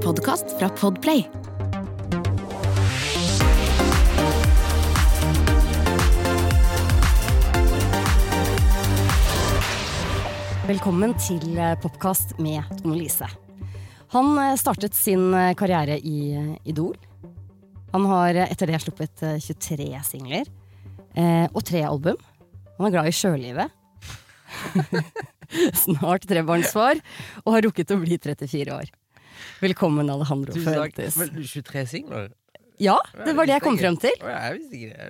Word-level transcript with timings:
en 0.00 0.06
podkast 0.06 0.58
fra 0.58 0.68
Podplay. 0.68 1.24
Velkommen 10.68 11.12
til 11.20 11.58
eh, 11.58 11.74
Popkast 11.82 12.38
med 12.38 12.62
Tone 12.78 12.96
Lise. 12.96 13.28
Han 14.14 14.32
eh, 14.38 14.54
startet 14.60 14.96
sin 14.96 15.34
eh, 15.34 15.52
karriere 15.58 15.98
i 15.98 16.32
Idol. 16.64 16.96
Han 17.92 18.06
har 18.08 18.44
etter 18.46 18.70
det 18.70 18.80
sluppet 18.84 19.24
eh, 19.26 19.40
23 19.42 19.90
singler 20.06 20.56
og 21.50 21.64
tre 21.66 21.80
album. 21.82 22.20
Han 22.78 22.86
er 22.86 22.92
glad 22.94 23.08
i 23.10 23.14
sjølivet. 23.18 23.72
Snart 25.82 26.22
trebarnsfar, 26.30 27.02
og 27.42 27.56
har 27.56 27.66
rukket 27.66 27.90
å 27.90 27.98
bli 27.98 28.14
34 28.14 28.76
år. 28.76 28.92
Velkommen, 29.60 30.10
Alejandro 30.12 30.54
Fuentes. 30.64 31.16
23 31.16 31.86
singler? 31.86 32.30
Ja, 32.80 32.94
det 33.26 33.34
var 33.36 33.44
det 33.44 33.58
jeg 33.58 33.62
kom 33.62 33.76
frem 33.76 33.96
til. 34.00 34.14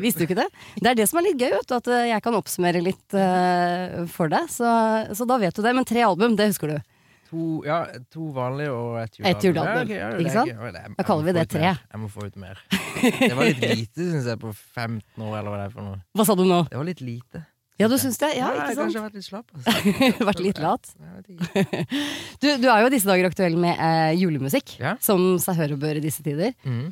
Visste. 0.03 0.25
Du 0.25 0.27
ikke 0.27 0.39
det? 0.41 0.49
Det 0.83 0.89
er 0.91 0.97
det 0.99 1.07
som 1.07 1.21
er 1.21 1.29
litt 1.29 1.39
gøy, 1.39 1.53
vet 1.55 1.69
du, 1.71 1.75
at 1.77 1.87
eh, 1.95 2.09
jeg 2.11 2.23
kan 2.25 2.35
oppsummere 2.35 2.81
litt 2.83 3.15
uh, 3.15 4.01
for 4.11 4.33
deg. 4.33 4.49
Så, 4.51 4.67
så 5.15 5.27
da 5.31 5.37
vet 5.39 5.55
du 5.55 5.63
det. 5.63 5.75
Men 5.79 5.87
tre 5.87 6.03
album, 6.03 6.35
det 6.39 6.49
husker 6.51 6.73
du. 6.75 6.81
To, 7.31 7.61
ja, 7.63 7.85
to 8.11 8.33
vanlige 8.35 8.73
og 8.75 8.97
julealbum. 9.15 9.29
Et 9.31 9.45
julealbum, 9.47 9.71
Ja, 9.71 9.85
okay, 9.87 9.99
ja, 10.01 10.09
ikke 10.19 10.33
sant? 10.35 10.51
er- 10.51 10.73
Da 10.75 10.81
jeg 10.99 11.07
kaller 11.07 11.29
vi 11.29 11.35
det 11.37 11.45
tre. 11.53 11.61
mer. 11.63 11.79
Jeg 11.95 12.01
må 12.03 12.09
få 12.11 12.27
ut 12.27 12.37
mer. 12.43 12.59
Det 13.21 13.31
var 13.39 13.45
litt 13.47 13.61
lite, 13.63 14.09
syns 14.11 14.27
jeg, 14.33 14.41
på 14.43 14.51
15 14.51 15.23
år, 15.29 15.37
eller 15.39 15.51
hva 15.55 15.61
det 15.61 15.69
er 15.69 15.75
for 15.77 15.87
noe. 15.87 16.01
Hva 16.19 16.27
sa 16.27 16.35
du 16.35 16.43
nå? 16.51 16.59
Det 16.73 16.81
var 16.81 16.89
litt 16.91 17.05
lite. 17.07 17.45
Ja, 17.81 17.89
du 17.89 17.97
syns 17.99 18.19
det? 18.21 18.31
Ja, 18.37 18.51
ikke 18.53 18.77
sant? 18.77 18.79
Kanskje 18.79 18.99
jeg 18.99 19.03
har 19.03 19.09
vært 19.09 19.19
litt 19.19 19.27
slapp. 19.27 19.49
Altså. 19.57 20.25
Vært 20.31 20.43
litt 20.45 20.61
lat. 20.61 20.91
Du, 22.43 22.47
du 22.61 22.67
er 22.69 22.83
jo 22.85 22.89
i 22.91 22.95
disse 22.95 23.09
dager 23.09 23.29
aktuell 23.31 23.57
med 23.61 23.81
eh, 23.81 24.15
julemusikk, 24.21 24.77
Ja. 24.81 24.95
som 25.03 25.35
seg 25.43 25.57
hør 25.61 25.75
og 25.77 25.83
bør 25.83 25.99
i 26.01 26.05
disse 26.05 26.23
tider. 26.25 26.53
Mm. 26.69 26.91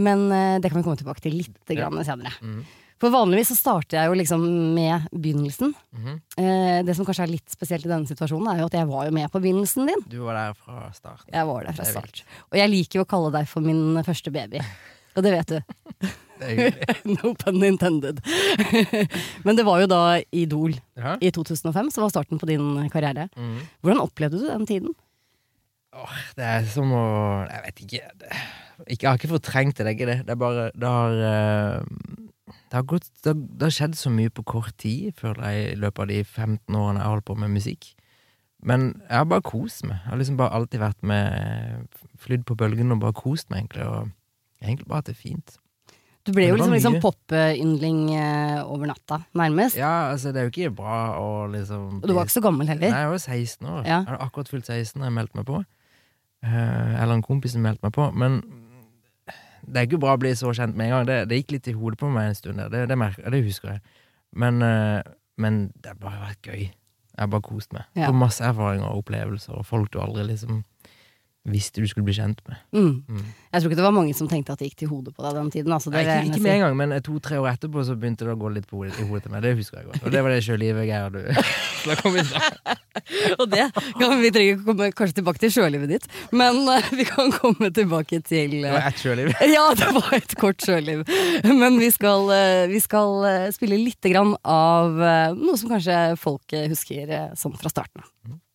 Men 0.00 0.26
eh, 0.32 0.58
det 0.64 0.70
kan 0.72 0.80
vi 0.80 0.86
komme 0.86 1.00
tilbake 1.00 1.22
til 1.24 1.36
litt 1.42 1.56
Ja. 1.74 1.82
grann 1.84 2.00
senere. 2.06 2.32
Mm. 2.40 2.62
For 3.00 3.08
vanligvis 3.14 3.48
så 3.48 3.56
starter 3.56 3.96
jeg 3.96 4.10
jo 4.10 4.16
liksom 4.20 4.42
med 4.76 5.06
begynnelsen. 5.12 5.70
Mhm. 5.96 6.16
Eh, 6.36 6.80
det 6.84 6.96
som 6.98 7.06
kanskje 7.08 7.24
er 7.24 7.32
litt 7.32 7.48
spesielt 7.48 7.86
i 7.86 7.92
denne 7.92 8.04
situasjonen, 8.08 8.50
er 8.52 8.60
jo 8.60 8.66
at 8.68 8.76
jeg 8.76 8.88
var 8.90 9.06
jo 9.08 9.14
med 9.16 9.30
på 9.32 9.40
begynnelsen 9.40 9.88
din. 9.88 10.02
Du 10.12 10.18
var 10.26 10.36
der 10.36 10.56
fra 10.58 10.90
start. 10.92 11.24
Jeg 11.32 11.48
var 11.48 11.64
der 11.64 11.76
fra 11.78 11.86
start. 11.88 12.20
Og 12.52 12.58
jeg 12.60 12.68
liker 12.74 13.00
jo 13.00 13.06
å 13.06 13.08
kalle 13.08 13.32
deg 13.38 13.48
for 13.48 13.64
min 13.64 14.02
første 14.04 14.32
baby. 14.34 14.60
Og 15.16 15.24
det 15.24 15.32
vet 15.38 15.54
du. 15.56 16.08
No 17.16 17.34
pun 17.38 17.60
intended. 17.66 18.20
Men 19.46 19.58
det 19.58 19.66
var 19.68 19.82
jo 19.82 19.90
da 19.90 20.00
Idol 20.32 20.74
Ja. 20.96 21.16
i 21.20 21.30
2005 21.32 21.90
som 21.94 22.04
var 22.04 22.12
starten 22.12 22.40
på 22.40 22.48
din 22.50 22.88
karriere. 22.92 23.28
Mm. 23.36 23.60
Hvordan 23.80 24.02
opplevde 24.04 24.40
du 24.40 24.48
den 24.48 24.66
tiden? 24.68 24.94
Åh, 25.96 26.18
det 26.38 26.44
er 26.46 26.66
som 26.70 26.92
å 26.94 27.04
Jeg 27.50 27.62
vet 27.66 27.84
ikke. 27.86 28.02
Det, 28.20 28.42
jeg 28.94 29.08
har 29.08 29.18
ikke 29.18 29.34
fortrengt 29.34 29.76
det, 29.76 29.84
det 29.86 29.90
er 29.92 29.96
ikke 29.98 30.10
det. 30.10 30.18
Det 30.26 30.34
er 30.36 30.40
bare 30.40 30.68
Det 30.74 30.90
har 30.90 31.22
eh, 31.30 32.18
det 32.70 32.78
har, 32.78 32.84
gått, 32.86 33.08
det, 33.26 33.32
det 33.58 33.66
har 33.66 33.74
skjedd 33.74 33.96
så 33.98 34.10
mye 34.14 34.30
på 34.30 34.42
kort 34.46 34.74
tid, 34.78 35.10
føler 35.18 35.42
jeg, 35.50 35.72
i 35.72 35.78
løpet 35.82 36.02
av 36.04 36.08
de 36.10 36.20
15 36.22 36.76
årene 36.78 37.00
jeg 37.00 37.06
har 37.06 37.12
holdt 37.16 37.26
på 37.26 37.36
med 37.38 37.50
musikk. 37.54 37.88
Men 38.62 38.84
jeg 39.08 39.16
har 39.16 39.26
bare 39.30 39.42
kost 39.46 39.84
meg. 39.86 39.98
Jeg 40.04 40.10
har 40.12 40.20
liksom 40.20 40.38
bare 40.38 40.54
alltid 40.58 40.82
vært 40.82 41.02
med 41.06 41.98
Flydd 42.20 42.42
på 42.46 42.56
bølgen 42.60 42.92
og 42.94 43.00
bare 43.02 43.16
kost 43.16 43.48
meg, 43.50 43.62
egentlig. 43.64 43.86
Og 43.88 44.10
egentlig 44.62 44.86
bare 44.90 45.00
hatt 45.02 45.10
det 45.10 45.16
fint. 45.18 45.56
Du 46.28 46.34
ble 46.36 46.50
jo 46.50 46.56
liksom, 46.58 46.74
liksom 46.76 46.94
mye. 46.98 47.00
poppyndling 47.00 48.00
eh, 48.12 48.58
over 48.68 48.90
natta, 48.90 49.22
nærmest. 49.40 49.78
Ja, 49.80 50.10
altså, 50.12 50.34
det 50.34 50.42
er 50.42 50.48
jo 50.48 50.52
ikke 50.52 50.72
bra 50.82 50.98
å 51.16 51.28
liksom 51.48 52.02
Og 52.02 52.08
du 52.08 52.12
var 52.12 52.28
ikke 52.28 52.36
så 52.36 52.42
gammel 52.44 52.68
heller? 52.68 52.92
Nei, 52.92 53.04
jeg 53.06 53.12
var 53.14 53.22
16 53.22 53.70
år. 53.70 53.78
Ja. 53.86 54.00
Jeg 54.02 54.08
hadde 54.10 54.26
akkurat 54.26 54.52
fylt 54.52 54.68
16 54.68 55.00
da 55.00 55.08
jeg 55.08 55.16
meldte 55.16 55.40
meg 55.40 55.46
på. 55.48 55.62
Eh, 56.44 56.92
eller 57.02 57.16
en 57.16 57.24
kompis 57.24 57.56
som 57.56 57.64
meldte 57.64 57.86
meg 57.86 57.94
på. 57.96 58.10
Men 58.12 58.42
det 59.64 59.80
er 59.80 59.88
ikke 59.88 60.02
bra 60.02 60.16
å 60.16 60.20
bli 60.20 60.34
så 60.36 60.52
kjent 60.56 60.76
med 60.76 60.90
en 60.90 60.94
gang. 60.98 61.08
Det, 61.08 61.18
det 61.30 61.40
gikk 61.40 61.56
litt 61.56 61.70
i 61.72 61.76
hodet 61.76 62.00
på 62.00 62.10
meg 62.12 62.30
en 62.30 62.38
stund. 62.38 62.60
Det, 62.72 62.84
det, 62.90 62.98
merker, 63.00 63.28
det 63.32 63.42
husker 63.46 63.74
jeg. 63.76 63.82
Men, 64.44 64.60
eh, 64.66 65.00
men 65.40 65.62
det 65.80 65.94
har 65.94 66.00
bare 66.02 66.20
vært 66.26 66.52
gøy. 66.52 66.66
Jeg 66.68 67.22
har 67.24 67.32
bare 67.32 67.48
kost 67.48 67.72
meg. 67.76 67.88
Ja. 67.98 68.08
Fått 68.08 68.20
masse 68.20 68.44
erfaringer 68.46 68.88
og 68.88 69.04
opplevelser, 69.04 69.56
og 69.60 69.66
folk 69.68 69.92
du 69.92 70.00
aldri 70.02 70.24
liksom 70.30 70.62
visste 71.48 71.80
du 71.80 71.88
skulle 71.88 72.04
bli 72.04 72.14
kjent 72.14 72.40
med. 72.48 72.58
Mm. 72.76 73.00
Mm. 73.08 73.28
Jeg 73.50 73.62
tror 73.62 73.70
ikke 73.70 73.78
det 73.78 73.86
var 73.86 73.94
mange 73.96 74.12
som 74.16 74.28
tenkte 74.28 74.52
at 74.52 74.60
det 74.60 74.68
gikk 74.68 74.82
til 74.82 74.90
hodet 74.90 75.14
på 75.16 75.24
deg 75.24 75.38
den 75.38 75.48
tiden. 75.54 75.72
Altså, 75.72 75.92
det 75.92 76.02
Nei, 76.04 76.18
ikke, 76.20 76.34
ikke 76.34 76.44
med 76.44 76.56
en 76.56 76.64
gang, 76.66 76.76
men 76.76 76.94
to-tre 77.06 77.40
år 77.40 77.54
etterpå 77.54 77.84
så 77.88 77.96
begynte 77.96 78.28
det 78.28 78.34
å 78.34 78.40
gå 78.40 78.52
litt 78.52 78.68
på 78.68 78.82
hodet, 78.82 78.98
i 79.00 79.06
hodet 79.08 79.24
til 79.24 79.34
meg. 79.34 79.46
Det 79.46 79.54
husker 79.56 79.80
jeg 79.80 79.88
godt. 79.88 80.04
Og 80.04 80.14
det 80.14 80.22
var 80.26 80.34
det 80.34 80.42
sjølivet-greia 80.46 81.08
du 81.14 81.20
La 81.88 81.96
komme 81.96 82.20
i 82.20 82.26
stad. 82.28 82.58
Og 83.40 83.46
det 83.48 83.70
kan 83.72 84.18
vi 84.20 84.30
trenger 84.34 84.58
ikke 84.58 84.66
komme 84.66 84.90
kanskje 84.92 85.16
tilbake 85.20 85.40
til 85.40 85.52
sjølivet 85.54 85.94
ditt, 85.94 86.08
men 86.36 86.60
uh, 86.68 86.90
vi 86.92 87.06
kan 87.08 87.32
komme 87.32 87.70
tilbake 87.72 88.20
til 88.26 88.58
Det 88.58 88.66
eh, 88.68 88.74
var 88.74 88.90
ett 88.90 89.00
sjøliv. 89.00 89.32
Ja, 89.54 89.64
det 89.78 89.88
var 89.96 90.12
et 90.18 90.34
kort 90.38 90.60
sjøliv. 90.60 91.06
Men 91.46 91.80
vi 91.80 91.88
skal, 91.94 92.28
uh, 92.28 92.68
vi 92.68 92.82
skal 92.84 93.24
eh, 93.30 93.48
spille 93.56 93.80
lite 93.80 94.12
grann 94.12 94.36
av 94.44 95.00
eh, 95.00 95.32
noe 95.36 95.58
som 95.60 95.72
kanskje 95.72 95.98
folk 96.20 96.54
eh, 96.56 96.68
husker 96.70 97.10
eh, 97.10 97.32
sånn 97.38 97.56
fra 97.60 97.72
starten 97.72 98.04
av. 98.04 98.10
Sail 98.30 98.49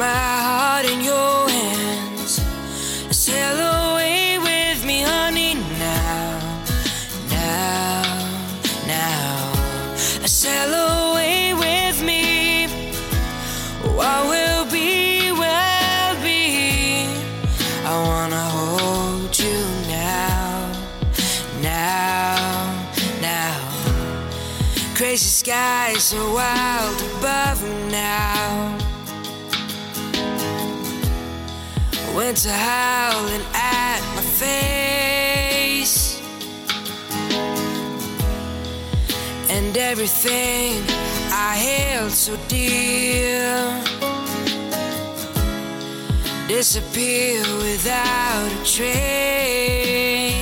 my 0.00 0.06
heart 0.06 0.86
in 0.86 1.02
your 1.02 1.46
hands. 1.50 2.40
Sail 3.10 3.58
away 3.58 4.38
with 4.38 4.82
me, 4.82 5.02
honey, 5.02 5.52
now, 5.78 6.64
now, 7.28 8.02
now. 8.86 9.52
Sail 10.24 10.72
away 10.72 11.52
with 11.52 12.02
me. 12.02 12.66
What 13.94 14.20
will 14.32 14.64
be, 14.72 15.32
will 15.32 16.14
be. 16.24 17.04
I 17.84 17.94
wanna 18.08 18.44
hold 18.56 19.38
you 19.38 19.60
now, 19.86 20.72
now, 21.60 22.38
now. 23.20 23.58
Crazy 24.94 25.28
skies 25.28 26.04
so 26.04 26.32
wild 26.32 27.09
Winter 32.42 32.56
howling 32.56 33.44
at 33.52 34.00
my 34.16 34.22
face. 34.22 36.22
And 39.50 39.76
everything 39.76 40.82
I 41.30 41.56
held 41.56 42.10
so 42.10 42.38
dear 42.48 43.82
disappear 46.48 47.42
without 47.58 48.50
a 48.50 48.64
trace. 48.64 50.32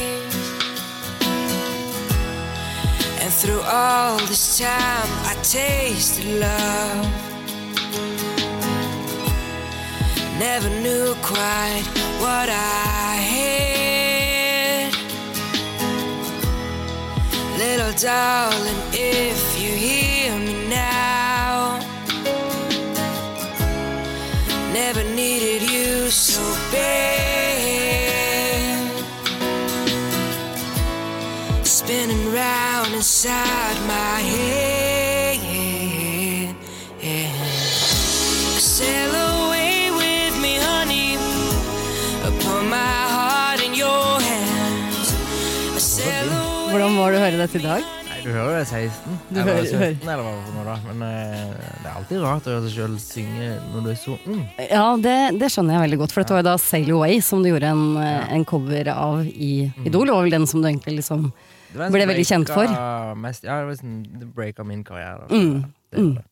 And 3.20 3.32
through 3.32 3.62
all 3.62 4.19
this 4.19 4.58
time, 4.58 5.10
I 5.26 5.34
tasted 5.42 6.26
love. 6.38 7.28
Never 10.38 10.71
knew 10.71 11.15
quite 11.21 11.82
what 12.21 12.49
I 12.49 13.16
had. 13.32 14.93
Little 17.59 17.93
darling, 18.00 18.88
Dette 47.38 47.58
i 47.58 47.62
dag? 47.62 47.82
Nei, 48.08 48.17
du 48.25 48.29
hører 48.35 48.49
jo 48.49 48.55
jeg 48.58 48.64
er 48.64 48.88
16. 48.90 49.19
Du 49.31 49.37
eller 49.38 49.49
hører- 49.52 49.67
17, 49.94 50.08
eller 50.08 50.23
hva 50.26 50.32
for 50.44 50.55
noe 50.56 50.64
da. 50.67 50.76
Men 50.88 51.02
eh, 51.06 51.52
det 51.82 51.87
er 51.87 51.99
alltid 52.00 52.23
rart 52.25 52.49
å 52.49 52.55
høre 52.56 52.64
seg 52.67 52.75
sjøl 52.79 52.96
synge 53.02 53.50
når 53.73 53.85
du 53.85 53.90
er 53.93 53.99
så 54.00 54.17
ung. 54.26 54.40
Ja, 54.64 54.85
det, 55.05 55.14
det 55.38 55.50
skjønner 55.55 55.76
jeg 55.76 55.85
veldig 55.87 55.99
godt, 56.02 56.14
for 56.17 56.25
dette 56.25 56.35
var 56.35 56.43
jo 56.43 56.49
da 56.49 56.56
Sail 56.62 56.90
Away 56.96 57.20
som 57.25 57.44
du 57.44 57.50
gjorde 57.52 57.70
en, 57.70 57.85
eh, 58.02 58.32
en 58.35 58.44
cover 58.49 58.90
av 58.94 59.23
i 59.29 59.52
Mm. 59.69 59.87
Idol, 59.87 60.11
og 60.11 60.25
vel 60.26 60.35
den 60.35 60.46
som 60.50 60.62
du 60.62 60.69
egentlig 60.69 60.96
liksom 60.99 61.29
det 61.69 61.76
var 61.79 61.87
en 61.87 61.93
ble 61.93 62.00
som 62.02 62.11
veldig 62.11 62.26
kjent 62.32 62.49
for. 62.56 62.75
Mest, 63.23 63.44
ja, 63.44 63.58
det 63.61 63.67
var 63.69 63.79
sånn, 63.79 63.96
det 64.19 64.29
breaka 64.35 64.64
min 64.64 64.82
karriere. 64.82 65.29
da. 65.29 65.35
Mm, 65.35 65.64
Det 65.93 65.99
var 65.99 66.05
mm. 66.05 66.14
det. 66.17 66.25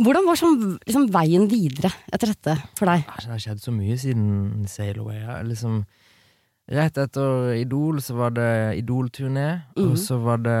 Hvordan 0.00 0.24
var 0.24 0.38
sånn, 0.40 0.78
liksom, 0.88 1.10
veien 1.12 1.46
videre 1.52 1.90
etter 2.10 2.32
dette 2.32 2.54
for 2.78 2.88
deg? 2.88 3.04
Altså, 3.12 3.28
det 3.28 3.34
har 3.36 3.42
skjedd 3.44 3.60
så 3.60 3.74
mye 3.76 3.96
siden 4.00 4.66
Sail 4.72 4.98
Away. 5.02 5.18
Ja. 5.20 5.42
Liksom, 5.44 5.82
rett 6.68 6.98
etter 6.98 7.52
Idol 7.60 8.00
så 8.02 8.14
var 8.18 8.30
det 8.34 8.48
Idol-turné, 8.82 9.62
mm. 9.76 9.84
og 9.90 9.98
så 9.98 10.18
var 10.18 10.36
det 10.42 10.56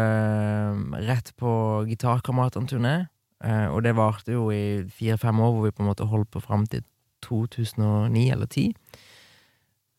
um, 0.72 0.94
rett 0.94 1.32
på 1.36 1.50
Gitarkameratene-turné. 1.88 3.08
Eh, 3.44 3.66
og 3.68 3.82
det 3.84 3.94
varte 3.98 4.32
jo 4.32 4.50
i 4.50 4.84
fire-fem 4.88 5.40
år, 5.40 5.52
hvor 5.52 5.64
vi 5.66 5.74
på 5.76 5.82
en 5.84 5.90
måte 5.90 6.06
holdt 6.08 6.30
på 6.32 6.40
fram 6.40 6.66
til 6.66 6.82
2009 7.26 8.30
eller 8.32 8.46
2010. 8.46 8.74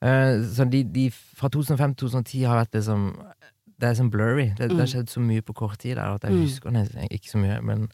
Eh, 0.01 0.43
så 0.55 0.65
de, 0.69 0.83
de 0.83 1.07
fra 1.11 1.49
2005 1.49 1.95
til 1.95 2.07
2010 2.09 2.43
har 2.45 2.59
vært 2.63 2.75
liksom 2.77 3.07
Det 3.77 3.85
er 3.91 3.93
sånn 3.99 4.09
blurry. 4.09 4.47
Det, 4.57 4.71
det 4.71 4.77
har 4.79 4.87
Mm. 4.87 4.89
skjedd 4.89 5.09
så 5.11 5.21
mye 5.21 5.41
på 5.45 5.53
kort 5.53 5.77
tid 5.79 5.97
der 5.97 6.15
at 6.15 6.23
jeg 6.23 6.33
Mm. 6.33 6.41
husker 6.41 6.71
nesten 6.73 7.07
ikke 7.13 7.29
så 7.29 7.37
mye. 7.37 7.61
Men 7.61 7.89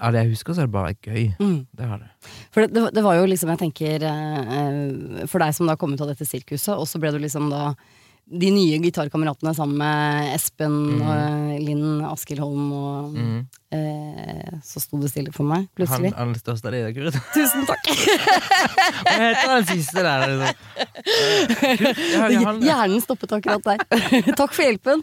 av 0.00 0.12
det 0.12 0.24
jeg 0.24 0.32
husker, 0.34 0.56
så 0.56 0.64
er 0.64 0.68
det 0.68 0.74
bare 0.74 0.94
gøy. 0.98 1.32
Mm. 1.38 1.58
Det 1.78 1.88
har 1.88 2.02
det. 2.02 2.10
For 2.54 2.66
det, 2.66 2.84
det, 2.96 3.04
var 3.04 3.18
jo 3.18 3.26
liksom, 3.30 3.52
jeg 3.54 3.62
tenker 3.62 4.06
eh, 4.08 4.54
eh, 4.58 5.26
For 5.30 5.42
deg 5.42 5.56
som 5.56 5.70
da 5.70 5.78
kom 5.80 5.94
ut 5.94 6.02
av 6.04 6.12
dette 6.12 6.26
sirkuset, 6.28 6.74
og 6.74 6.88
så 6.90 7.00
ble 7.02 7.14
du 7.14 7.20
liksom 7.22 7.50
da 7.52 7.72
de 8.32 8.48
nye 8.54 8.78
gitarkameratene 8.80 9.50
sammen 9.52 9.76
med 9.80 10.28
Espen, 10.36 10.76
mm. 10.94 11.00
og 11.04 11.64
Linn, 11.66 11.88
Askild 12.06 12.40
Holm 12.40 12.68
og 12.72 13.16
Mm. 13.18 13.46
eh, 13.74 14.60
Så 14.64 14.80
sto 14.80 14.96
det 15.02 15.10
stille 15.10 15.32
for 15.34 15.44
meg, 15.44 15.66
plutselig. 15.76 16.12
han 16.14 16.30
han 16.30 16.38
største 16.38 16.70
av 16.70 16.72
de, 16.72 16.78
det 16.80 16.90
er 16.90 16.94
Kurt. 16.96 17.18
Tusen 17.34 17.66
takk! 17.66 17.90
Hva 19.02 19.16
heter 19.18 19.50
den 19.52 19.66
siste 19.72 20.04
der? 20.06 20.24
Liksom? 20.30 20.54
Eh, 21.66 22.38
han, 22.46 22.62
Hjernen 22.62 23.02
stoppet 23.04 23.34
akkurat 23.36 23.64
der. 23.66 23.82
Takk 24.40 24.54
for 24.54 24.62
hjelpen. 24.64 25.02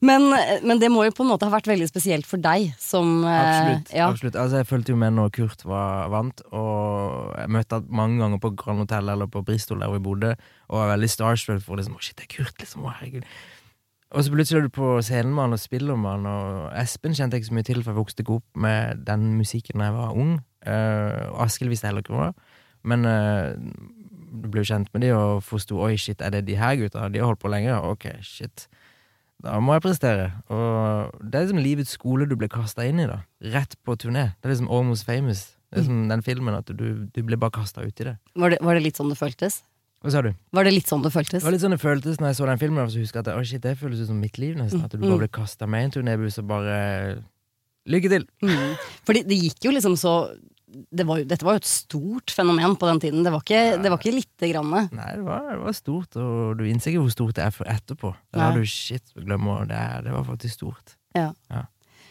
Men, 0.00 0.26
men 0.64 0.80
det 0.80 0.88
må 0.92 1.04
jo 1.04 1.12
på 1.12 1.24
en 1.26 1.30
måte 1.32 1.44
ha 1.44 1.52
vært 1.52 1.68
veldig 1.68 1.88
spesielt 1.90 2.28
for 2.28 2.40
deg 2.40 2.70
som 2.80 3.20
eh, 3.28 3.36
absolutt. 3.36 3.92
Ja. 3.92 4.08
absolutt. 4.08 4.38
Altså, 4.40 4.62
jeg 4.62 4.68
fulgte 4.70 4.94
jo 4.94 5.00
med 5.00 5.16
når 5.18 5.32
Kurt 5.36 5.64
var 5.68 6.08
vant, 6.12 6.40
og 6.56 7.34
jeg 7.36 7.52
møtte 7.52 7.80
han 7.80 7.88
mange 8.00 8.20
ganger 8.22 8.40
på 8.40 8.54
Grand 8.62 8.84
Hotel 8.86 9.12
eller 9.12 9.28
på 9.30 9.44
Bristol, 9.44 9.84
der 9.84 9.92
vi 9.92 10.02
bodde, 10.04 10.34
og 10.70 10.82
var 10.82 10.94
veldig 10.94 11.10
starstruck 11.12 11.64
for 11.66 11.80
liksom, 11.80 11.98
å 12.00 12.04
shit, 12.04 12.16
det 12.16 12.30
er 12.30 12.34
Kurt, 12.38 12.56
liksom. 12.62 12.86
Å, 12.88 12.94
herregud. 12.96 13.28
Og 14.10 14.24
så 14.26 14.32
plutselig 14.34 14.58
er 14.58 14.66
du 14.66 14.74
på 14.74 14.94
scenen 15.06 15.36
med 15.36 15.44
han 15.44 15.54
og 15.54 15.62
spiller 15.62 15.98
med 16.00 16.16
han, 16.16 16.26
og 16.26 16.72
Espen 16.80 17.14
kjente 17.14 17.36
jeg 17.36 17.44
ikke 17.44 17.50
så 17.52 17.58
mye 17.60 17.68
til, 17.68 17.84
for 17.84 17.92
jeg 17.92 18.00
vokste 18.00 18.24
ikke 18.24 18.38
opp 18.40 18.64
med 18.64 19.04
den 19.06 19.28
musikken 19.38 19.82
da 19.82 19.90
jeg 19.90 19.98
var 20.00 20.16
ung. 20.18 20.32
Uh, 20.66 21.44
Askild 21.44 21.70
visste 21.70 21.86
heller 21.86 22.02
ikke 22.02 22.16
hva. 22.16 22.32
Men 22.90 23.06
uh, 23.06 23.52
ble 24.50 24.64
jo 24.64 24.72
kjent 24.72 24.90
med 24.94 25.04
de 25.04 25.12
og 25.14 25.44
forsto 25.46 25.78
oi, 25.84 25.94
shit, 26.00 26.24
er 26.24 26.34
det 26.34 26.46
de 26.48 26.58
her 26.58 26.74
gutta? 26.80 27.06
De 27.12 27.22
har 27.22 27.30
holdt 27.30 27.42
på 27.44 27.52
lenge? 27.52 27.76
Ok, 27.86 28.08
shit. 28.26 28.66
Da 29.42 29.56
må 29.64 29.72
jeg 29.76 29.82
prestere. 29.86 30.26
Og 30.52 31.14
det 31.24 31.38
er 31.38 31.46
liksom 31.46 31.62
livets 31.64 31.94
skole 31.96 32.26
du 32.28 32.36
ble 32.36 32.48
kasta 32.52 32.84
inn 32.88 33.00
i, 33.00 33.06
da. 33.08 33.22
Rett 33.54 33.76
på 33.86 33.96
turné. 33.96 34.30
Det 34.40 34.48
er 34.50 34.54
liksom 34.54 34.68
Almost 34.70 35.06
Famous. 35.08 35.46
Det 35.70 35.80
er 35.80 35.86
som 35.86 36.00
den 36.10 36.22
filmen, 36.26 36.54
at 36.58 36.66
du, 36.74 37.06
du 37.08 37.20
blir 37.22 37.38
bare 37.40 37.54
kasta 37.54 37.84
uti 37.86 38.04
det. 38.08 38.16
Var, 38.34 38.50
det, 38.56 38.58
var 38.66 38.74
det 38.76 38.82
litt 38.84 38.98
sånn 38.98 39.08
det 39.12 39.16
føltes? 39.20 39.60
Hva 40.02 40.10
sa 40.14 40.22
du? 40.24 40.30
Var 40.56 40.64
det 40.66 40.72
litt 40.74 40.88
sånn 40.90 41.02
det 41.04 41.12
føltes? 41.14 41.40
Det 41.42 41.46
var 41.46 41.54
litt 41.54 41.62
sånn 41.62 41.74
det 41.76 41.80
føltes 41.82 42.18
når 42.20 42.30
jeg 42.32 42.38
så 42.40 42.46
den 42.50 42.60
filmen. 42.62 42.84
Og 42.84 42.92
så 42.92 43.02
husker 43.02 43.20
jeg 43.20 43.26
at 43.28 43.36
å 43.38 43.44
shit, 43.46 43.62
det 43.64 43.76
føles 43.78 44.00
ut 44.02 44.08
som 44.10 44.18
mitt 44.20 44.38
liv, 44.40 44.56
nesten. 44.58 44.82
At 44.84 44.92
du 44.92 44.98
Mm. 44.98 45.08
bare 45.12 45.22
ble 45.24 45.28
kasta 45.40 45.68
med 45.68 45.82
i 45.82 45.88
en 45.88 45.94
turnébuss 45.98 46.38
og 46.42 46.48
bare 46.50 46.78
Lykke 47.90 48.10
til! 48.12 48.26
Mm. 48.44 48.74
Fordi 49.08 49.22
det 49.24 49.36
gikk 49.40 49.64
jo 49.64 49.70
liksom 49.72 49.94
så 49.96 50.14
det 50.70 51.06
var, 51.06 51.24
Dette 51.26 51.46
var 51.46 51.56
jo 51.56 51.62
et 51.62 51.68
stort 51.68 52.32
fenomen 52.34 52.76
på 52.78 52.86
den 52.90 53.00
tiden. 53.02 53.24
Det 53.26 53.32
var 53.34 53.42
ikke, 53.42 53.62
det 53.82 53.90
var 53.90 53.98
ikke 53.98 54.14
lite 54.14 54.52
grann. 54.52 54.70
Nei, 54.94 55.10
det 55.18 55.26
var, 55.26 55.48
det 55.50 55.58
var 55.64 55.76
stort, 55.76 56.16
og 56.20 56.60
du 56.60 56.64
innser 56.68 56.92
ikke 56.92 57.04
hvor 57.06 57.16
stort 57.16 57.36
det 57.38 57.44
er 57.48 57.54
for 57.54 57.70
etterpå. 57.70 58.14
Da 58.34 58.46
har 58.48 58.56
du 58.58 58.64
shit, 58.68 59.12
glemmer 59.18 59.66
det. 59.70 59.82
Det 60.06 60.14
var 60.14 60.26
faktisk 60.30 60.60
stort. 60.60 60.96
Ja 61.16 61.32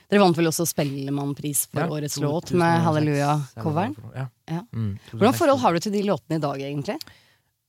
Dere 0.10 0.24
vant 0.24 0.38
vel 0.40 0.50
også 0.50 0.66
Spellemannpris 0.66 1.68
for 1.70 1.84
Ja, 1.84 1.88
årets 1.94 2.16
2006, 2.18 2.24
låt 2.26 2.52
med 2.58 2.80
Halleluja-coveren. 2.82 3.92
Ja. 4.16 4.24
Ja. 4.50 4.64
Mm, 4.74 4.96
Hvordan 5.12 5.36
forhold 5.38 5.62
har 5.62 5.76
du 5.76 5.84
til 5.86 5.94
de 5.94 6.02
låtene 6.08 6.40
i 6.40 6.42
dag, 6.42 6.64
egentlig? 6.66 6.96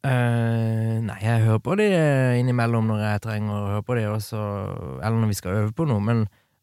Uh, 0.01 0.97
nei, 1.05 1.19
jeg 1.21 1.43
hører 1.45 1.61
på 1.61 1.77
de 1.77 1.91
eh, 1.93 2.39
innimellom 2.41 2.89
når 2.89 3.03
jeg 3.05 3.23
trenger 3.27 3.53
å 3.53 3.67
høre 3.75 3.85
på 3.85 3.99
de, 3.99 4.07
også, 4.09 4.41
eller 5.03 5.19
når 5.21 5.33
vi 5.35 5.37
skal 5.37 5.59
øve 5.59 5.75
på 5.77 5.85
noe, 5.91 6.01
men, 6.01 6.23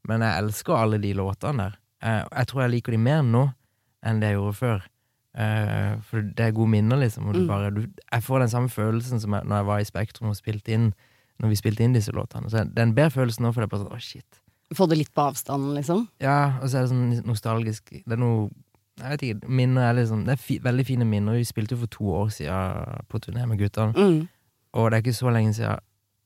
men 0.09 0.25
jeg 0.25 0.41
elsker 0.41 0.79
alle 0.79 0.97
de 1.03 1.13
låtene 1.19 1.67
der. 1.67 1.77
Jeg, 2.01 2.25
jeg 2.31 2.49
tror 2.49 2.63
jeg 2.63 2.73
liker 2.73 2.97
de 2.97 3.03
mer 3.05 3.21
nå 3.25 3.43
enn 4.07 4.21
det 4.23 4.31
jeg 4.31 4.39
gjorde 4.39 4.57
før. 4.61 4.85
Uh, 5.37 5.99
for 6.07 6.23
det 6.33 6.47
er 6.47 6.55
gode 6.57 6.71
minner, 6.73 6.97
liksom. 6.97 7.27
Du 7.33 7.43
Mm. 7.43 7.47
bare, 7.51 7.69
du, 7.75 7.83
jeg 8.11 8.23
får 8.25 8.39
den 8.41 8.49
samme 8.49 8.69
følelsen 8.73 9.19
som 9.21 9.33
jeg, 9.37 9.43
når 9.45 9.55
jeg 9.61 9.65
var 9.67 9.79
i 9.83 9.83
Spektrum 9.91 10.29
og 10.31 10.35
spilte 10.39 10.73
inn 10.73 10.93
Når 11.37 11.49
vi 11.51 11.55
spilte 11.59 11.83
inn 11.85 11.93
disse 11.93 12.09
låtene. 12.11 12.49
Så 12.49 12.63
det 12.65 12.79
er 12.81 12.87
en 12.87 12.95
bedre 12.97 13.11
følelse 13.13 13.43
nå, 13.43 13.51
for 13.53 13.61
det 13.61 13.67
er 13.67 13.73
bare 13.75 13.83
sånn, 13.83 13.93
å 13.93 14.01
shit. 14.01 14.39
Få 14.73 14.87
det 14.89 14.97
litt 14.97 15.11
på 15.13 15.21
avstand, 15.29 15.67
liksom? 15.77 16.07
Ja, 16.19 16.57
og 16.63 16.71
så 16.71 16.79
er 16.79 16.87
det 16.87 16.89
sånn 16.89 17.25
nostalgisk 17.29 17.91
Det 17.91 18.15
er 18.15 18.17
noe 18.17 18.49
Jeg 18.97 19.09
vet 19.13 19.21
ikke, 19.27 19.47
minner 19.47 19.85
er 19.91 19.93
liksom 19.99 20.23
Det 20.25 20.33
er 20.33 20.41
fi, 20.41 20.57
veldig 20.65 20.85
fine 20.87 21.05
minner. 21.05 21.37
Vi 21.37 21.45
spilte 21.45 21.75
jo 21.77 21.83
for 21.83 21.93
to 21.93 22.03
år 22.23 22.31
siden 22.33 23.05
på 23.07 23.19
turné 23.21 23.45
med 23.47 23.59
guttene. 23.61 23.93
Mm. 23.93 24.27
Og 24.73 24.89
det 24.89 24.97
er 24.97 25.03
ikke 25.05 25.13
så 25.21 25.29
lenge 25.31 25.53
siden. 25.53 25.77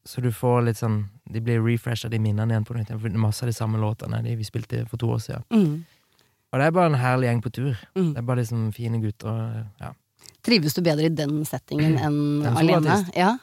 Så 0.08 0.22
du 0.24 0.32
får 0.32 0.64
litt 0.70 0.78
sånn 0.80 1.10
De 1.30 1.42
blir 1.42 1.60
refresha, 1.62 2.08
de 2.10 2.18
minnene 2.18 2.56
igjen 2.56 2.64
på 2.66 2.74
nytt. 2.80 2.96
Masse 3.20 3.44
av 3.44 3.52
de 3.52 3.54
samme 3.54 3.78
låtene 3.84 4.24
de 4.24 4.38
vi 4.40 4.44
spilte 4.48 4.88
for 4.88 4.96
to 4.98 5.12
år 5.12 5.20
siden. 5.20 5.44
Mm. 5.52 5.84
Og 6.52 6.60
det 6.60 6.66
er 6.68 6.72
bare 6.76 6.92
en 6.92 7.00
herlig 7.00 7.28
gjeng 7.30 7.42
på 7.46 7.52
tur. 7.56 7.76
Mm. 7.96 8.10
Det 8.14 8.18
er 8.18 8.26
bare 8.28 8.42
liksom 8.44 8.66
fine 8.76 9.00
gutter. 9.02 9.30
Og, 9.32 9.66
ja. 9.80 9.94
Trives 10.44 10.74
du 10.76 10.82
bedre 10.82 11.06
i 11.08 11.14
den 11.16 11.46
settingen 11.48 11.98
enn 11.98 12.20
den 12.46 12.58
alene? 12.60 12.98
Ja? 13.16 13.38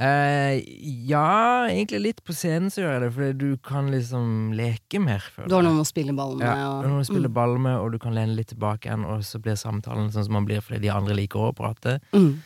Eh, 0.00 0.62
ja, 1.04 1.66
egentlig 1.68 1.98
litt 2.00 2.20
på 2.24 2.32
scenen 2.32 2.70
så 2.72 2.80
gjør 2.80 2.94
jeg 2.94 3.02
det, 3.04 3.10
fordi 3.12 3.32
du 3.42 3.48
kan 3.66 3.90
liksom 3.92 4.54
leke 4.56 5.00
mer. 5.04 5.20
føler 5.34 5.50
Du 5.52 5.56
har 5.58 5.66
noen 5.66 5.82
å 5.82 5.86
spille 5.86 6.14
ball 6.16 6.36
med? 6.38 6.46
ja, 6.46 6.54
og- 6.70 6.80
du 6.82 6.88
har 6.88 6.94
noen 6.94 7.04
å 7.04 7.10
spille 7.10 7.28
Mm. 7.28 7.34
ball 7.34 7.58
med, 7.58 7.76
og 7.76 7.92
du 7.92 7.98
kan 7.98 8.14
lene 8.14 8.34
litt 8.34 8.48
tilbake 8.54 8.88
igjen, 8.88 9.04
og 9.04 9.20
så 9.20 9.38
blir 9.42 9.52
samtalen 9.60 10.08
sånn 10.10 10.24
som 10.24 10.32
man 10.32 10.46
blir 10.46 10.62
fordi 10.62 10.80
de 10.80 10.88
andre 10.88 11.14
liker 11.14 11.38
å 11.50 11.54
prate. 11.54 12.00
Mm. 12.14 12.38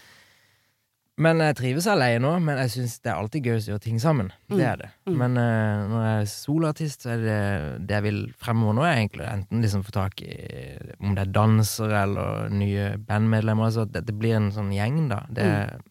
Men 1.18 1.38
jeg 1.40 1.54
trives 1.56 1.86
alene 1.88 2.20
nå, 2.20 2.30
men 2.44 2.58
jeg 2.60 2.70
syns 2.74 2.98
det 3.00 3.08
er 3.08 3.16
alltid 3.16 3.46
gøy 3.48 3.54
å 3.56 3.60
gjøre 3.70 3.82
ting 3.86 3.96
sammen. 4.02 4.26
Mm. 4.50 4.56
Det 4.58 4.64
er 4.68 4.76
det. 4.82 4.88
Mm. 5.08 5.14
Men 5.22 5.38
uh, 5.40 5.86
når 5.88 6.02
jeg 6.04 6.16
er 6.20 6.26
soloartist, 6.28 7.06
så 7.06 7.12
er 7.14 7.22
det 7.24 7.36
det 7.88 7.94
jeg 7.96 8.04
vil 8.04 8.18
fremover 8.36 8.76
nå, 8.76 8.84
er 8.84 8.98
egentlig 8.98 9.24
enten 9.30 9.62
liksom 9.64 9.84
få 9.86 9.94
tak 9.96 10.20
i 10.26 10.34
om 11.00 11.14
det 11.16 11.22
er 11.24 11.32
dansere 11.32 12.02
eller 12.02 12.52
nye 12.52 12.90
bandmedlemmer. 13.08 13.70
Altså 13.70 13.86
at 13.86 13.94
det, 13.94 14.04
det 14.10 14.16
blir 14.20 14.36
en 14.36 14.50
sånn 14.52 14.68
gjeng, 14.76 15.06
da. 15.08 15.22
Det, 15.32 15.46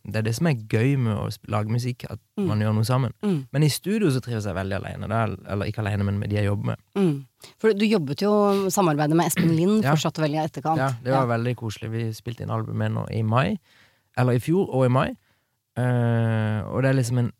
det 0.05 0.21
er 0.21 0.27
det 0.29 0.35
som 0.37 0.51
er 0.51 0.61
gøy 0.61 0.93
med 1.07 1.15
å 1.17 1.25
lage 1.55 1.73
musikk, 1.73 2.05
at 2.11 2.21
Mm. 2.35 2.49
man 2.49 2.59
gjør 2.59 2.73
noe 2.75 2.83
sammen. 2.83 3.13
Mm. 3.23 3.35
Men 3.55 3.63
i 3.63 3.69
studio 3.71 4.09
så 4.11 4.19
trives 4.19 4.43
jeg 4.43 4.57
veldig 4.57 4.75
alene. 4.75 5.07
Da, 5.07 5.21
eller 5.53 5.69
ikke 5.71 5.79
alene, 5.79 6.03
men 6.03 6.17
med 6.19 6.27
de 6.27 6.35
jeg 6.35 6.49
jobber 6.49 6.73
med. 6.73 6.81
Mm. 6.99 7.53
For 7.63 7.71
du 7.71 7.85
jobbet 7.87 8.19
jo 8.25 8.31
samarbeidet 8.75 9.15
med 9.15 9.29
Espen 9.31 9.53
Lind, 9.55 9.85
Ja. 9.85 9.93
fortsatt 9.95 10.19
å 10.19 10.27
i 10.27 10.35
etterkant. 10.43 10.77
Ja, 10.83 10.89
det 11.01 11.13
var 11.15 11.29
veldig 11.31 11.55
koselig. 11.55 11.91
Vi 11.93 12.03
spilte 12.11 12.43
inn 12.43 12.51
albumet 12.51 12.91
nå 12.91 13.05
i 13.15 13.21
mai. 13.23 13.55
Eller 14.17 14.33
i 14.37 14.39
fjor 14.39 14.69
og 14.73 14.85
i 14.85 14.89
mai. 14.89 15.09
Uh, 15.77 16.63
og 16.71 16.81
det 16.83 16.89
er 16.91 16.99
liksom 17.01 17.17
en 17.19 17.31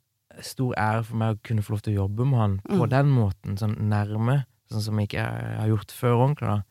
stor 0.44 0.74
ære 0.76 1.04
for 1.08 1.16
meg 1.16 1.36
å 1.38 1.40
kunne 1.48 1.64
få 1.64 1.72
lov 1.76 1.82
til 1.86 1.94
å 1.96 2.02
jobbe 2.04 2.26
med 2.28 2.40
han 2.40 2.56
på 2.68 2.84
Mm. 2.84 2.90
den 2.90 3.12
måten, 3.16 3.56
sånn 3.58 3.76
nærme, 3.90 4.46
sånn 4.72 4.82
som 4.82 5.00
jeg 5.00 5.08
ikke 5.08 5.24
har 5.60 5.68
gjort 5.72 5.92
før 5.96 6.18
ordentlig. 6.26 6.64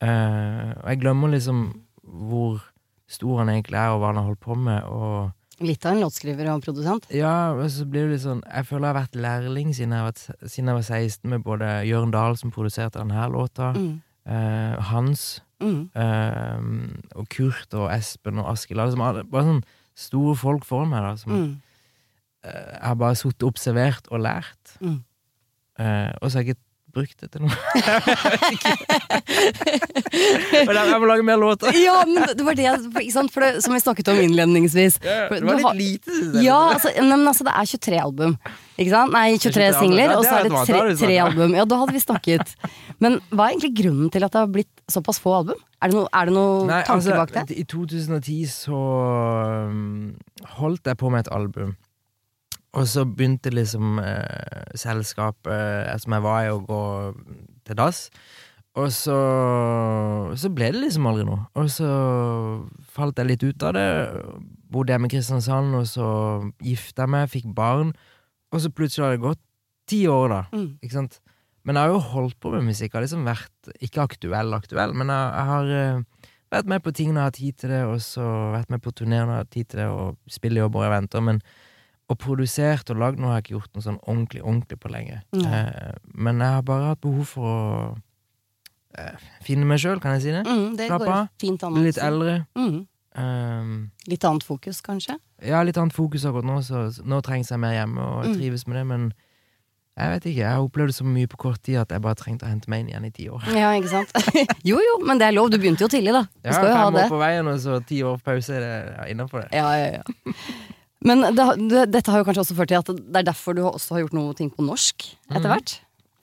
Eh, 0.00 0.70
og 0.82 0.88
jeg 0.88 1.00
glemmer 1.00 1.30
liksom 1.32 1.60
hvor 2.04 2.60
stor 3.08 3.38
han 3.42 3.48
egentlig 3.52 3.78
er, 3.80 3.92
og 3.94 4.00
hva 4.00 4.10
han 4.12 4.16
har 4.20 4.26
holdt 4.30 4.40
på 4.44 4.56
med. 4.56 4.84
Og 4.84 5.32
Litt 5.64 5.86
av 5.88 5.94
en 5.96 6.02
låtskriver 6.04 6.48
og 6.52 6.62
produsent. 6.64 7.06
ja, 7.10 7.52
og 7.52 7.64
så 7.72 7.86
blir 7.88 8.04
det 8.08 8.10
litt 8.18 8.24
sånn 8.26 8.42
Jeg 8.44 8.66
føler 8.68 8.88
jeg 8.88 8.94
har 8.94 9.02
vært 9.06 9.16
lærling 9.24 9.70
siden 9.74 9.92
jeg 9.96 10.04
var, 10.04 10.48
siden 10.48 10.66
jeg 10.68 10.76
var 10.76 10.82
16, 10.82 11.30
med 11.30 11.44
både 11.44 11.70
Jørn 11.88 12.10
Dahl, 12.12 12.36
som 12.36 12.50
produserte 12.52 12.98
denne 13.00 13.28
låta, 13.32 13.72
Mm. 13.74 14.02
Eh, 14.26 14.76
Hans 14.90 15.42
Mm. 15.60 15.88
eh, 15.96 16.58
og 17.16 17.28
Kurt 17.32 17.72
og 17.74 17.88
Espen 17.94 18.38
og 18.42 18.50
Askild. 18.52 18.76
Liksom, 18.80 19.30
bare 19.30 19.44
sånn 19.46 19.62
store 19.96 20.34
folk 20.36 20.64
foran 20.68 20.90
meg, 20.90 21.00
da, 21.06 21.14
som 21.16 21.32
Mm. 21.32 21.60
eh, 22.44 22.72
jeg 22.74 22.82
har 22.82 22.94
bare 22.94 23.14
sittet 23.16 23.42
og 23.42 23.54
observert 23.54 24.06
og 24.10 24.20
lært. 24.20 24.76
Mm. 24.82 24.98
Eh, 25.78 26.12
og 26.20 26.30
så 26.30 26.38
har 26.38 26.44
jeg 26.44 26.56
ikke 26.56 26.65
brukt 26.96 27.20
det 27.20 27.28
til 27.34 27.44
noe. 27.44 27.52
da, 30.66 30.84
jeg 30.88 31.00
må 31.02 31.10
lage 31.10 31.26
mer 31.26 31.40
låter. 31.40 31.76
Ja, 31.76 31.98
men 32.08 32.24
det 32.32 32.44
var 32.46 32.56
det, 32.58 32.66
ikke 33.02 33.14
sant? 33.14 33.32
For 33.34 33.44
det, 33.44 33.62
som 33.64 33.76
vi 33.76 33.82
snakket 33.84 34.12
om 34.14 34.20
innledningsvis. 34.24 35.00
For 35.04 35.36
det 35.36 35.44
var 35.46 35.60
har- 35.68 35.76
litt 35.78 36.06
lite. 36.08 36.44
Ja, 36.44 36.60
altså, 36.74 36.92
nei, 36.96 37.16
men 37.16 37.28
altså, 37.28 37.44
det 37.46 37.54
er 37.54 37.70
23 37.76 38.00
album. 38.02 38.36
Ikke 38.76 38.92
sant? 38.92 39.12
Nei, 39.14 39.28
23 39.36 39.56
23 39.56 39.78
singler, 39.80 40.10
Ja, 40.10 40.16
og 40.18 40.24
så 40.24 40.34
er 40.36 40.42
det 40.48 40.66
tre, 40.66 40.82
tre 41.00 41.16
album. 41.24 41.54
Ja, 41.56 41.64
da 41.64 41.78
hadde 41.80 41.94
vi 41.96 42.02
snakket. 42.02 42.54
Men 43.02 43.20
hva 43.30 43.46
er 43.46 43.56
egentlig 43.56 43.74
grunnen 43.82 44.12
til 44.12 44.26
at 44.26 44.32
det 44.32 44.42
har 44.42 44.52
blitt 44.52 44.84
såpass 44.92 45.20
få 45.22 45.34
album? 45.40 45.58
Er 45.82 45.92
det 45.92 45.96
noen 45.96 46.34
noe 46.36 46.66
Nei, 46.68 46.82
tanke 46.86 47.00
altså, 47.00 47.16
bak 47.16 47.32
det? 47.34 47.56
I 47.56 47.64
2010 47.68 48.46
så 48.48 48.78
um, 49.68 50.14
holdt 50.58 50.88
jeg 50.88 50.96
på 51.00 51.10
med 51.12 51.26
et 51.26 51.32
album. 51.32 51.76
Og 52.76 52.88
så 52.90 53.06
begynte 53.08 53.52
liksom 53.54 54.00
eh, 54.02 54.64
selskapet 54.76 55.52
eh, 55.52 55.94
som 56.02 56.16
jeg 56.16 56.24
var 56.26 56.42
i, 56.44 56.50
å 56.52 56.60
gå 56.64 56.82
til 57.66 57.78
dass. 57.78 58.06
Og 58.76 58.90
så, 58.92 59.16
så 60.36 60.50
ble 60.52 60.68
det 60.74 60.82
liksom 60.82 61.08
aldri 61.08 61.24
noe. 61.24 61.46
Og 61.56 61.70
så 61.72 61.88
falt 62.92 63.16
jeg 63.16 63.30
litt 63.30 63.46
ut 63.46 63.64
av 63.64 63.72
det. 63.78 63.86
Bodde 64.72 64.92
hjemme 64.92 65.08
i 65.08 65.14
Kristiansand, 65.14 65.72
og 65.78 65.86
så 65.88 66.08
gifta 66.60 67.06
jeg 67.06 67.14
meg, 67.14 67.32
fikk 67.32 67.48
barn. 67.56 67.94
Og 68.52 68.60
så 68.62 68.72
plutselig 68.72 69.06
har 69.06 69.16
det 69.16 69.24
gått 69.24 69.40
ti 69.88 70.02
år, 70.10 70.28
da. 70.34 70.42
Mm. 70.52 70.68
Ikke 70.84 70.98
sant? 70.98 71.20
Men 71.66 71.78
jeg 71.78 71.88
har 71.88 71.94
jo 71.96 72.10
holdt 72.12 72.36
på 72.42 72.52
med 72.52 72.68
musikk. 72.68 72.92
Jeg 72.92 72.98
har 72.98 73.06
liksom 73.06 73.24
vært 73.26 73.72
ikke 73.82 74.04
aktuell, 74.04 74.52
aktuell, 74.54 74.92
men 74.94 75.10
jeg, 75.10 75.30
jeg 75.32 75.50
har 75.50 75.72
eh, 75.78 76.28
vært 76.54 76.68
med 76.70 76.84
på 76.84 76.92
ting 76.94 77.14
når 77.14 77.20
jeg 77.22 77.30
har 77.30 77.38
tid 77.40 77.62
til 77.62 77.72
det, 77.74 77.80
og 77.88 77.96
så 78.04 78.26
vært 78.52 78.76
med 78.76 78.84
på 78.84 78.92
turné 78.92 79.22
når 79.22 79.32
jeg 79.32 79.40
har 79.40 79.50
tid 79.56 79.70
til 79.72 79.82
det, 79.82 79.88
og 79.88 80.36
spillejobber 80.36 80.84
og 80.84 80.88
eventer. 80.90 81.24
Men 81.24 81.40
og 82.08 82.18
produsert 82.22 82.90
og 82.94 83.00
lagd 83.02 83.18
noe 83.18 83.32
har 83.32 83.40
jeg 83.40 83.46
ikke 83.48 83.56
gjort 83.58 83.72
noe 83.74 83.82
sånn 83.82 84.00
ordentlig 84.06 84.42
ordentlig 84.44 84.78
på 84.78 84.90
lenge. 84.92 85.22
Eh, 85.34 85.92
men 86.14 86.38
jeg 86.44 86.52
har 86.58 86.62
bare 86.62 86.92
hatt 86.92 87.00
behov 87.02 87.24
for 87.32 87.46
å 87.50 87.96
eh, 88.98 89.16
finne 89.42 89.66
meg 89.66 89.80
sjøl, 89.82 89.98
kan 90.00 90.14
jeg 90.16 90.22
si 90.26 90.34
det? 90.36 90.44
Mm, 90.46 90.76
det 90.78 90.86
Slapp 90.90 91.06
av. 91.08 91.72
Bli 91.74 91.82
litt 91.88 91.98
eldre. 91.98 92.36
Mm. 92.54 92.84
Um, 93.16 93.90
Litt 94.06 94.24
annet 94.28 94.44
fokus, 94.44 94.82
kanskje? 94.84 95.14
Ja, 95.40 95.62
litt 95.64 95.78
annet 95.80 95.94
fokus 95.96 96.24
akkurat 96.28 96.44
nå, 96.44 96.58
så 96.64 96.90
så 96.92 97.00
nå 97.08 97.22
trengs 97.24 97.48
jeg 97.50 97.58
mer 97.62 97.72
hjemme, 97.72 97.96
og 98.02 98.24
jeg 98.26 98.34
Mm. 98.34 98.40
trives 98.42 98.66
med 98.68 98.76
det, 98.76 98.86
men 98.86 99.06
jeg 99.96 100.10
vet 100.12 100.24
ikke, 100.28 100.42
jeg 100.44 100.50
har 100.52 100.60
opplevd 100.60 100.92
så 100.92 101.04
mye 101.08 101.26
på 101.26 101.36
kort 101.40 101.62
tid 101.64 101.78
at 101.80 101.88
jeg 101.88 102.02
bare 102.04 102.14
trengte 102.20 102.44
å 102.44 102.48
hente 102.52 102.68
meg 102.68 102.80
inn 102.84 102.88
igjen 102.92 103.06
i 103.08 103.10
ti 103.16 103.28
år. 103.32 103.40
Ja, 103.56 103.70
ikke 103.72 103.88
sant? 103.88 104.12
jo 104.70 104.76
jo, 104.76 104.98
men 105.06 105.16
det 105.18 105.30
er 105.30 105.32
lov. 105.32 105.48
Du 105.50 105.56
begynte 105.56 105.80
jo 105.80 105.88
tidlig, 105.88 106.12
da. 106.12 106.26
Du 106.28 106.50
Ja, 106.50 106.52
skal 106.52 106.68
jo 106.68 106.74
ha 106.76 106.84
fem 106.90 106.98
år 107.00 107.08
på 107.08 107.20
veien, 107.24 107.48
og 107.48 107.58
så 107.64 107.78
ti 107.88 108.02
år 108.04 108.20
pause, 108.22 108.52
det 108.60 108.74
ja, 108.98 109.06
innafor 109.08 109.46
det. 109.46 109.48
Ja, 109.56 109.72
ja, 109.80 109.96
ja. 109.96 110.34
Men 111.04 111.20
det, 111.36 111.44
det, 111.70 111.82
dette 111.92 112.10
har 112.12 112.22
jo 112.22 112.26
kanskje 112.28 112.44
også 112.46 112.56
ført 112.56 112.70
til 112.72 112.80
at 112.80 112.92
det 112.96 113.20
er 113.20 113.26
derfor 113.28 113.56
du 113.56 113.62
også 113.68 113.96
har 113.96 114.06
gjort 114.06 114.16
noe 114.16 114.36
ting 114.38 114.48
på 114.52 114.64
norsk 114.64 115.04
etter 115.28 115.50
hvert? 115.50 115.74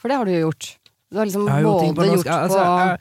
For 0.01 0.09
det 0.11 0.17
har 0.17 0.25
du 0.25 0.33
jo 0.33 0.45
gjort. 0.47 0.69
Du 1.13 1.19
har 1.19 1.29
liksom 1.29 1.45
Mm. 1.45 1.51
Har 1.51 1.61
gjort 1.61 1.95
både 1.95 1.95
på 1.95 2.15
gjort 2.15 2.25
på, 2.25 2.33
Altså, 2.33 2.59
jeg, 2.59 2.97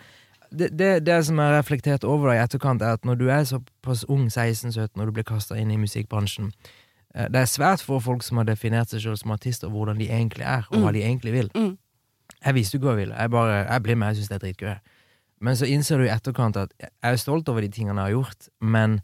det, 0.53 0.69
det, 0.79 0.91
det 1.07 1.19
som 1.27 1.39
jeg 1.39 1.49
har 1.49 1.59
reflektert 1.59 2.05
over 2.05 2.33
i 2.35 2.39
etterkant, 2.43 2.83
er 2.83 2.99
at 2.99 3.05
når 3.05 3.15
du 3.19 3.29
er 3.31 3.45
såpass 3.49 4.05
ung, 4.09 4.29
16-17, 4.29 5.01
og 5.01 5.07
du 5.07 5.13
blir 5.17 5.25
kasta 5.25 5.57
inn 5.57 5.71
i 5.73 5.81
musikkbransjen 5.81 6.53
eh, 7.15 7.29
Det 7.33 7.41
er 7.41 7.49
svært 7.49 7.81
få 7.81 8.01
folk 8.01 8.23
som 8.23 8.37
har 8.37 8.45
definert 8.45 8.93
seg 8.93 9.01
selv 9.01 9.17
som 9.17 9.33
artister, 9.33 9.73
hvordan 9.73 9.99
de 9.99 10.11
egentlig 10.13 10.45
er, 10.45 10.69
og 10.71 10.85
hva 10.85 10.93
de 10.93 11.03
egentlig 11.03 11.33
vil. 11.33 11.51
Mm. 11.57 11.79
Jeg 12.45 12.55
visste 12.55 12.77
ikke 12.77 12.91
hva 12.91 12.97
jeg 12.99 13.07
ville. 13.07 13.17
Jeg, 13.17 13.31
bare, 13.31 13.57
jeg 13.73 13.83
blir 13.83 13.97
med, 13.97 14.13
jeg 14.13 14.17
syns 14.17 14.29
det 14.29 14.37
er 14.37 14.45
dritgøy. 14.45 14.77
Men 15.43 15.57
så 15.57 15.67
innser 15.67 15.99
du 15.99 16.05
i 16.05 16.13
etterkant 16.13 16.57
at 16.57 16.71
jeg 16.79 16.91
er 17.03 17.17
stolt 17.17 17.49
over 17.49 17.65
de 17.65 17.73
tingene 17.73 17.99
jeg 17.99 18.13
har 18.13 18.17
gjort, 18.21 18.49
men 18.61 19.01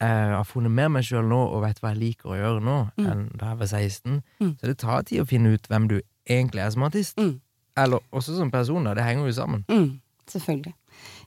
jeg 0.00 0.34
har 0.34 0.44
funnet 0.48 0.72
mer 0.72 0.88
meg 0.88 1.04
sjøl 1.04 1.26
nå 1.28 1.38
og 1.54 1.62
vet 1.62 1.80
hva 1.82 1.90
jeg 1.92 2.00
liker 2.00 2.30
å 2.32 2.38
gjøre 2.38 2.62
nå, 2.64 2.76
Mm. 2.98 3.06
enn 3.10 3.24
da 3.36 3.50
jeg 3.52 3.58
var 3.58 3.66
16. 3.66 4.22
Mm. 4.40 4.52
Så 4.60 4.66
det 4.66 4.78
tar 4.78 5.02
tid 5.02 5.20
å 5.20 5.26
finne 5.28 5.52
ut 5.54 5.68
hvem 5.68 5.88
du 5.88 6.00
egentlig 6.28 6.62
er 6.64 6.70
som 6.70 6.82
artist. 6.82 7.16
Mm. 7.18 7.40
Eller 7.76 7.98
også 8.12 8.36
som 8.36 8.50
person, 8.50 8.84
da. 8.84 8.94
Det 8.94 9.04
henger 9.04 9.26
jo 9.26 9.32
sammen. 9.32 9.64
Mm, 9.68 10.00
selvfølgelig. 10.28 10.74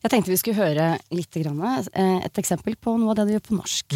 Jeg 0.04 0.12
tenkte 0.12 0.30
vi 0.34 0.38
skulle 0.38 0.56
høre 0.60 0.98
litt 1.12 1.32
grann, 1.32 1.62
eh, 1.94 2.26
et 2.26 2.34
eksempel 2.42 2.76
på 2.76 2.98
noe 3.00 3.10
av 3.12 3.16
det 3.16 3.28
du 3.28 3.34
gjør 3.38 3.48
på 3.48 3.58
norsk. 3.62 3.94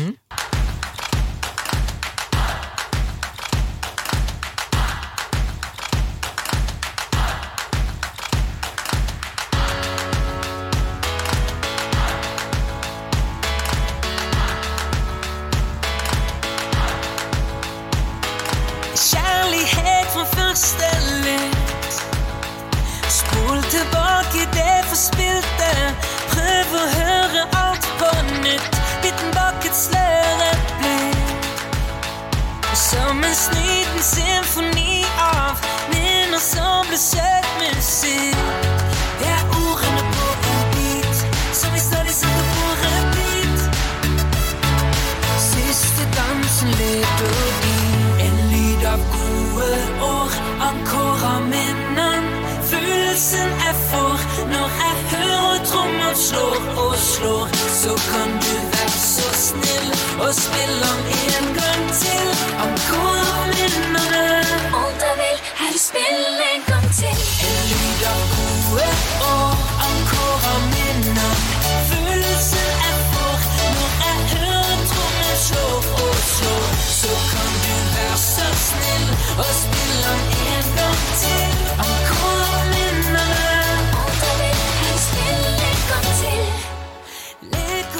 Snill 60.17 60.27
Og 60.27 60.33
spille 60.33 61.16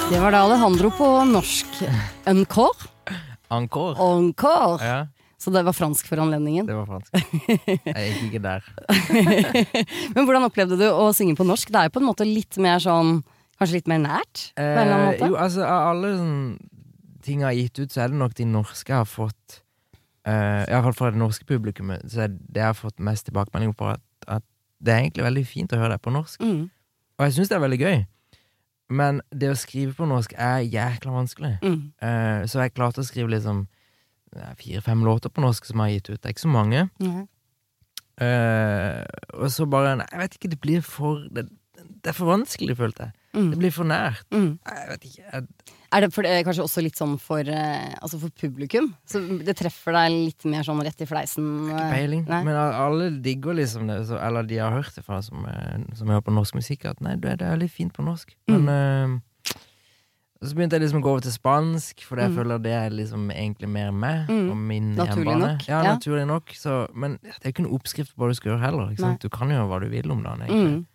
Det 0.08 0.18
var 0.22 0.32
da 0.32 0.40
Alejandro 0.46 0.88
på 0.96 1.06
norsk. 1.28 1.66
Encore? 2.28 2.88
Encore. 3.52 3.94
Encore! 4.00 4.78
Ja, 4.84 5.06
Så 5.38 5.50
det 5.54 5.62
var 5.64 5.72
fransk 5.76 6.08
for 6.08 6.18
anledningen. 6.22 6.66
det 6.66 6.74
var 6.74 6.86
fransk. 6.88 7.12
Jeg 7.86 8.12
gikk 8.12 8.22
ikke 8.28 8.40
der. 8.42 8.64
Men 10.14 10.24
hvordan 10.26 10.46
opplevde 10.48 10.78
du 10.80 10.86
å 10.90 11.10
synge 11.16 11.36
på 11.38 11.46
norsk? 11.46 11.70
Det 11.72 11.78
er 11.82 11.88
jo 11.90 11.94
på 11.98 12.02
en 12.02 12.08
måte 12.08 12.26
litt 12.28 12.58
mer 12.62 12.80
sånn 12.82 13.20
Kanskje 13.58 13.80
litt 13.80 13.88
mer 13.90 13.98
nært? 13.98 14.42
På 14.54 14.62
en 14.62 14.78
eller 14.84 14.94
annen 14.94 15.06
Eh, 15.08 15.14
måte? 15.18 15.28
jo, 15.32 15.38
altså, 15.42 15.62
av 15.66 15.86
alle 15.92 16.10
sånne 16.14 17.22
ting 17.26 17.40
jeg 17.42 17.48
har 17.48 17.56
gitt 17.58 17.78
ut, 17.82 17.90
så 17.94 18.02
er 18.04 18.12
det 18.12 18.18
nok 18.20 18.36
de 18.38 18.44
norske 18.46 18.92
jeg 18.92 19.00
har 19.00 19.08
fått 19.10 19.56
uh, 20.30 20.62
Iallfall 20.70 20.94
fra 20.94 21.08
det 21.10 21.18
norske 21.18 21.44
publikummet, 21.48 22.04
så 22.06 22.22
er 22.28 22.36
det 22.36 22.60
jeg 22.62 22.68
har 22.68 22.76
fått 22.78 23.02
mest 23.02 23.26
tilbakemelding 23.26 23.74
på, 23.74 23.88
at, 23.96 24.04
at 24.30 24.44
det 24.78 24.94
er 24.94 25.00
egentlig 25.02 25.26
veldig 25.26 25.42
fint 25.50 25.74
å 25.74 25.80
høre 25.82 25.96
deg 25.96 26.04
på 26.06 26.14
norsk. 26.14 26.38
Mm, 26.46 26.68
Og 27.18 27.26
jeg 27.26 27.34
syns 27.34 27.50
det 27.50 27.58
er 27.58 27.64
veldig 27.66 27.80
gøy. 27.82 27.98
Men 28.90 29.20
det 29.30 29.50
å 29.52 29.56
skrive 29.58 29.92
på 29.92 30.06
norsk 30.08 30.32
er 30.36 30.62
jækla 30.64 31.12
vanskelig. 31.12 31.58
mm, 31.62 31.80
Uh, 32.02 32.46
så 32.48 32.62
jeg 32.62 32.74
klarte 32.74 33.02
å 33.02 33.06
skrive 33.08 33.30
liksom 33.34 33.66
fire-fem 34.60 35.02
låter 35.04 35.32
på 35.32 35.40
norsk 35.40 35.64
som 35.64 35.80
jeg 35.80 35.84
har 35.84 35.94
gitt 35.98 36.08
ut. 36.10 36.20
Det 36.22 36.28
er 36.28 36.34
ikke 36.36 36.44
så 36.46 36.52
mange. 36.52 36.82
Mm. 37.00 37.26
Uh, 38.18 39.04
og 39.38 39.50
så 39.54 39.66
bare 39.70 39.94
jeg 40.02 40.18
vet 40.20 40.34
ikke, 40.38 40.50
det 40.50 40.60
blir 40.60 40.80
for 40.82 41.20
Det, 41.30 41.44
det 41.78 42.10
er 42.10 42.16
for 42.16 42.26
vanskelig, 42.32 42.74
følte 42.76 43.06
jeg. 43.08 43.12
Mm, 43.38 43.50
Det 43.52 43.58
blir 43.60 43.70
for 43.70 43.84
nært. 43.84 44.24
mm. 44.34 44.58
Jeg 44.66 44.88
vet 44.90 45.04
ikke. 45.04 45.24
Jeg, 45.32 45.46
Er 45.90 46.00
det 46.04 46.10
for, 46.12 46.20
det 46.22 46.30
er 46.30 46.42
kanskje 46.44 46.64
også 46.66 46.82
litt 46.84 46.98
sånn 47.00 47.14
for, 47.18 47.40
eh, 47.48 47.94
altså 48.02 48.18
for 48.20 48.28
publikum? 48.36 48.90
Så 49.08 49.22
det 49.40 49.54
treffer 49.56 49.94
deg 49.96 50.10
litt 50.12 50.44
mer 50.44 50.62
sånn 50.66 50.82
rett 50.84 51.00
i 51.00 51.06
fleisen? 51.08 51.46
ikke 51.70 51.78
eh, 51.80 51.92
peiling. 51.94 52.26
Nei? 52.28 52.42
Men 52.44 52.56
alle 52.60 53.06
digger 53.24 53.56
liksom 53.56 53.86
det, 53.88 54.02
så, 54.10 54.18
eller 54.20 54.42
de 54.44 54.58
har 54.60 54.70
hørt 54.76 54.94
det 54.94 55.04
fra 55.06 55.22
som, 55.24 55.46
eh, 55.48 55.78
som 55.96 56.08
hører 56.12 56.20
på 56.26 56.34
norsk 56.36 56.54
musikk, 56.60 56.84
at 56.84 57.00
nei, 57.00 57.16
det 57.16 57.40
er, 57.40 57.56
litt 57.56 57.72
fint 57.72 57.94
på 57.96 58.04
norsk. 58.04 58.34
Mm. 58.50 58.58
Men 58.66 58.68
eh, 59.16 59.54
så 60.44 60.54
begynte 60.54 60.76
jeg 60.76 60.84
liksom 60.84 61.00
å 61.00 61.02
gå 61.02 61.10
over 61.16 61.24
til 61.24 61.32
spansk, 61.34 62.04
for 62.06 62.20
jeg 62.20 62.30
Mm. 62.30 62.36
føler 62.36 62.58
det 62.62 62.72
er 62.76 62.90
liksom 62.90 63.30
egentlig 63.32 63.68
mer 63.68 63.90
meg 63.90 64.28
Mm. 64.28 64.50
og 64.50 64.56
min 64.56 64.94
Naturlig 64.94 65.24
hjemmebane. 65.24 65.40
nok, 65.56 65.66
Ja, 65.68 65.82
ja. 65.82 65.94
naturlig 65.96 66.26
nok. 66.28 66.44
Så, 66.54 66.86
men 66.94 67.18
det 67.24 67.32
er 67.44 67.50
ikke 67.50 67.64
noen 67.64 67.74
oppskrift 67.80 68.12
på 68.14 68.22
hva 68.22 68.28
du 68.28 68.34
skal 68.34 68.52
gjøre 68.52 68.60
heller. 68.60 69.16
Du 69.18 69.28
kan 69.30 69.48
gjøre 69.48 69.66
hva 69.66 69.80
du 69.80 69.88
vil 69.88 70.10
om 70.12 70.22
dagen. 70.22 70.40
egentlig. 70.46 70.76
Mm. 70.76 70.86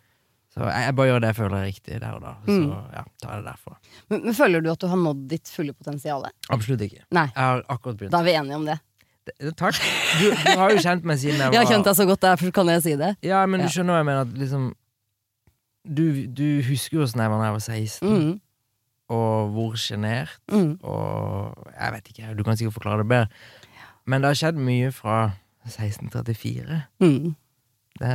Så 0.54 0.62
jeg, 0.62 0.84
jeg 0.86 0.94
bare 0.94 1.06
gjør 1.10 1.20
det 1.24 1.28
jeg 1.32 1.36
føler 1.40 1.56
er 1.58 1.64
riktig 1.66 2.00
der 2.00 2.12
og 2.14 2.20
da. 2.22 2.32
Så 2.46 2.54
Mm. 2.60 2.70
ja, 2.94 3.02
tar 3.22 3.30
jeg 3.34 3.42
det 3.42 3.50
derfor. 3.50 3.76
Men, 4.10 4.20
men 4.24 4.34
føler 4.38 4.60
du 4.62 4.70
at 4.70 4.78
du 4.80 4.86
har 4.86 4.96
nådd 5.02 5.24
ditt 5.28 5.48
fulle 5.50 5.72
potensial? 5.74 6.26
Absolutt 6.54 6.80
ikke. 6.86 7.02
Nei, 7.10 7.24
Jeg 7.34 7.42
har 7.42 7.62
akkurat 7.68 7.96
begynt. 7.98 8.10
da 8.12 8.20
er 8.20 8.24
vi 8.28 8.34
enige 8.38 8.54
om 8.60 8.64
det. 8.66 8.78
Det- 9.26 9.56
Takk. 9.56 9.74
Du, 10.20 10.30
du 10.30 10.58
har 10.60 10.70
jo 10.70 10.76
kjent 10.78 11.02
meg 11.04 11.18
siden 11.18 11.38
jeg 11.40 11.48
var 11.48 11.52
Jeg 11.58 11.64
har 11.66 11.72
kjent 11.74 11.84
deg 11.90 11.96
så 11.96 12.06
godt, 12.06 12.20
derfor 12.20 12.50
kan 12.52 12.66
jeg 12.68 12.82
si 12.82 12.94
det. 12.96 13.16
Ja, 13.22 13.44
men 13.46 13.60
Ja. 13.60 13.66
du 13.66 13.72
skjønner 13.72 13.94
hva 13.96 14.00
jeg 14.04 14.06
mener. 14.06 14.20
At 14.20 14.34
liksom 14.38 14.74
du, 15.84 16.26
du 16.32 16.62
husker 16.68 16.96
jo 16.98 17.02
åssen 17.04 17.20
jeg 17.20 17.30
var 17.30 17.38
da 17.42 17.44
jeg 17.50 17.56
var 17.58 17.64
16, 17.64 18.08
Mm, 18.08 18.40
og 19.10 19.50
hvor 19.52 19.74
sjenert 19.76 20.38
mm, 20.48 20.78
og 20.82 21.66
Jeg 21.80 21.92
vet 21.92 22.06
ikke, 22.08 22.34
du 22.36 22.42
kan 22.44 22.56
sikkert 22.56 22.72
forklare 22.78 22.98
det 23.02 23.08
bedre. 23.08 23.28
Men 24.06 24.22
det 24.22 24.28
har 24.30 24.38
skjedd 24.38 24.56
mye 24.60 24.92
fra 24.92 25.32
1634. 25.66 26.82
mm. 27.00 27.34
Det 28.00 28.14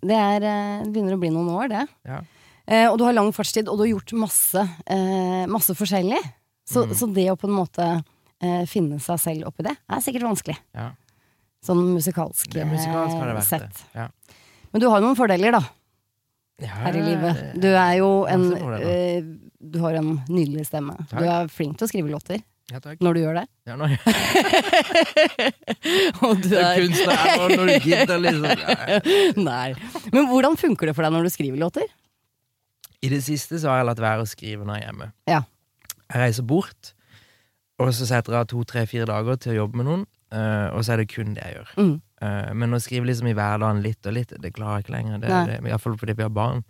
Det 0.00 0.16
er, 0.16 0.42
eh, 0.42 0.82
det 0.84 0.92
begynner 0.94 1.16
å 1.16 1.20
bli 1.20 1.30
noen 1.34 1.50
år, 1.52 1.68
det. 1.72 1.84
Ja. 2.08 2.20
Eh, 2.66 2.86
og 2.90 2.98
du 2.98 3.04
har 3.06 3.12
lang 3.14 3.28
fartstid, 3.36 3.68
og 3.70 3.76
du 3.78 3.84
har 3.84 3.92
gjort 3.92 4.12
masse, 4.18 4.62
eh, 4.90 5.44
masse 5.46 5.74
forskjellig. 5.76 6.18
Så, 6.66 6.82
Mm. 6.86 6.94
så 6.98 7.06
det 7.14 7.26
å 7.30 7.36
på 7.38 7.46
en 7.46 7.54
måte 7.54 8.04
eh, 8.42 8.64
finne 8.66 8.98
seg 9.00 9.18
selv 9.22 9.46
oppi 9.48 9.62
det, 9.68 9.76
er 9.88 10.00
sikkert 10.02 10.26
vanskelig. 10.26 10.56
Ja. 10.74 10.90
Sånn 11.64 11.78
musikalsk, 11.94 12.50
Det 12.52 12.66
musikalsk 12.66 13.16
har 13.16 13.26
det 13.26 13.36
eh, 13.36 13.40
vært 13.40 13.48
det. 13.50 13.74
sett. 13.74 13.84
Ja. 13.94 14.08
Men 14.72 14.80
du 14.82 14.88
har 14.90 15.00
jo 15.00 15.06
noen 15.06 15.16
fordeler, 15.16 15.52
da. 15.52 15.62
her 16.66 16.96
i 16.96 17.02
livet. 17.04 17.60
Du 17.60 17.68
er 17.68 17.94
jo 17.98 18.24
en 18.26 18.50
det, 18.50 18.82
eh, 18.82 19.22
Du 19.60 19.78
har 19.80 19.94
en 19.94 20.22
nydelig 20.28 20.66
stemme. 20.66 20.94
Du 21.10 21.24
er 21.24 21.48
flink 21.48 21.76
til 21.78 21.86
å 21.86 21.90
skrive 21.90 22.10
låter 22.12 22.42
Ja, 22.72 22.80
når 22.98 23.14
du 23.14 23.20
gjør 23.22 23.36
det. 23.38 23.44
Ja, 23.68 23.76
nå, 23.78 23.86
Og 26.26 26.40
du 26.42 26.48
er 26.56 26.64
er 26.66 26.80
kunstner 26.82 27.12
er 27.14 27.36
når- 27.38 27.54
når 27.60 27.66
du 27.70 27.76
gidder, 27.84 28.18
liksom. 28.18 28.46
Nei. 29.50 29.68
Men 30.12 30.26
hvordan 30.30 30.56
funker 30.58 30.86
det 30.90 30.94
for 30.96 31.06
deg 31.06 31.12
når 31.14 31.28
du 31.28 31.30
skriver 31.30 31.60
låter? 31.62 31.86
I 33.06 33.08
det 33.12 33.22
siste 33.22 33.60
så 33.62 33.70
har 33.70 33.78
jeg 33.82 33.86
latt 33.90 34.02
være 34.02 34.24
å 34.24 34.26
skrive 34.26 34.66
når 34.66 34.74
jeg 34.80 34.82
er 34.82 34.90
hjemme. 34.90 35.08
Ja. 35.30 35.40
Jeg 36.10 36.22
reiser 36.24 36.42
bort, 36.48 36.92
og 37.78 37.92
så 37.94 38.06
setter 38.08 38.32
jeg 38.34 38.40
av 38.46 38.50
to, 38.50 38.64
tre, 38.66 38.82
fire 38.90 39.06
dager 39.06 39.38
til 39.38 39.52
å 39.54 39.58
jobbe 39.62 39.76
med 39.78 39.86
noen, 39.86 40.04
eh, 40.32 40.68
og 40.74 40.82
så 40.86 40.94
er 40.94 41.02
det 41.04 41.08
kun 41.12 41.34
det 41.36 41.44
jeg 41.44 41.58
gjør. 41.58 41.70
Mm. 41.78 41.94
Eh, 42.26 42.52
men 42.54 42.74
å 42.74 42.80
skrive 42.82 43.06
liksom 43.10 43.28
i 43.30 43.36
hverdagen 43.36 43.82
litt 43.84 44.06
og 44.10 44.16
litt, 44.16 44.32
det 44.42 44.54
klarer 44.56 44.80
jeg 44.80 44.86
ikke 44.88 44.96
lenger. 44.96 45.20
Det, 45.22 45.28
det, 45.50 45.60
Iallfall 45.70 45.98
fordi 46.00 46.16
vi 46.18 46.26
har 46.26 46.34
barn. 46.34 46.64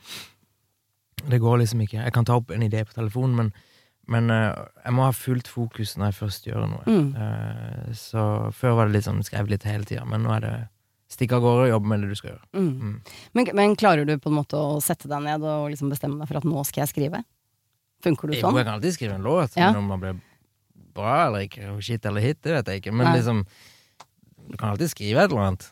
Det 1.25 1.41
går 1.41 1.63
liksom 1.63 1.81
ikke. 1.87 2.03
Jeg 2.05 2.13
kan 2.13 2.27
ta 2.29 2.37
opp 2.37 2.51
en 2.53 2.65
idé 2.67 2.85
på 2.85 2.93
telefonen, 2.97 3.37
men, 3.39 3.53
men 4.13 4.31
uh, 4.31 4.67
jeg 4.85 4.95
må 4.95 5.05
ha 5.09 5.13
fullt 5.17 5.49
fokus 5.51 5.97
når 5.99 6.13
jeg 6.13 6.19
først 6.21 6.47
gjør 6.49 6.67
noe. 6.71 6.85
Mm. 6.87 7.09
Uh, 7.17 7.93
så 7.99 8.25
før 8.55 8.77
var 8.79 8.89
det 8.91 8.99
liksom 9.01 9.23
skrevet 9.27 9.51
litt 9.57 9.67
hele 9.69 9.85
tida, 9.89 10.05
men 10.09 10.23
nå 10.27 10.35
er 10.37 10.45
det 10.45 10.55
stikk 11.11 11.37
av 11.37 11.43
gårde 11.45 11.67
og 11.67 11.71
jobbe 11.71 11.91
med 11.93 12.03
det 12.03 12.11
du 12.11 12.19
skal 12.19 12.33
gjøre. 12.33 12.45
Mm. 12.59 12.71
Mm. 12.83 12.95
Men, 13.39 13.51
men 13.61 13.77
klarer 13.79 14.07
du 14.09 14.15
på 14.19 14.31
en 14.33 14.39
måte 14.41 14.59
å 14.59 14.81
sette 14.83 15.11
deg 15.11 15.23
ned 15.27 15.45
og 15.47 15.69
liksom 15.71 15.91
bestemme 15.93 16.19
deg 16.23 16.31
for 16.31 16.41
at 16.41 16.49
nå 16.49 16.65
skal 16.67 16.83
jeg 16.85 16.93
skrive? 16.95 17.23
Funker 18.05 18.29
du 18.29 18.35
Jo, 18.37 18.43
sånn? 18.49 18.59
jeg 18.59 18.67
kan 18.67 18.75
alltid 18.77 18.97
skrive 18.97 19.15
en 19.19 19.27
låt, 19.27 19.55
Ja. 19.57 19.71
men 19.71 19.85
om 19.85 19.91
man 19.95 20.03
blir 20.03 20.19
bra 20.97 21.27
eller 21.29 21.47
ikke, 21.47 21.71
shit 21.85 22.05
eller 22.09 22.25
hit, 22.25 22.41
det 22.43 22.57
vet 22.59 22.71
jeg 22.73 22.83
ikke. 22.83 22.93
Men 22.95 23.11
Nei. 23.11 23.17
liksom 23.21 23.47
Du 24.47 24.57
kan 24.57 24.71
alltid 24.71 24.91
skrive 24.93 25.25
et 25.25 25.31
eller 25.33 25.43
annet. 25.43 25.65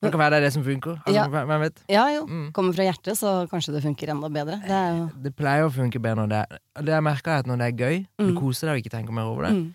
Det 0.00 0.12
kan 0.14 0.20
være 0.20 0.30
det 0.30 0.38
er 0.38 0.44
det 0.46 0.52
som 0.54 0.62
funker. 0.62 1.00
Altså, 1.02 1.12
Ja. 1.14 1.26
hvem 1.26 1.60
vet? 1.60 1.80
Ja 1.90 2.04
jo. 2.14 2.26
Mm. 2.26 2.52
Kommer 2.54 2.72
fra 2.72 2.84
hjertet, 2.86 3.16
så 3.18 3.48
kanskje 3.50 3.72
det 3.74 3.82
funker 3.82 4.08
enda 4.12 4.28
bedre. 4.30 4.60
Det 4.62 5.22
Det 5.24 5.32
pleier 5.36 5.66
å 5.66 5.72
funke 5.74 5.98
bedre 5.98 6.22
når 6.22 6.28
det 6.28 6.38
er 6.38 6.82
Det 6.84 6.92
jeg 6.94 7.02
merker 7.02 7.30
er 7.32 7.38
at 7.42 7.46
når 7.46 7.58
det 7.58 7.66
er 7.66 7.76
gøy, 7.84 8.06
Mm. 8.20 8.26
du 8.34 8.40
koser 8.40 8.66
deg 8.68 8.76
og 8.76 8.84
ikke 8.84 8.94
tenker 8.96 9.12
mer 9.12 9.24
over 9.26 9.42
det, 9.48 9.52
mm. 9.54 9.74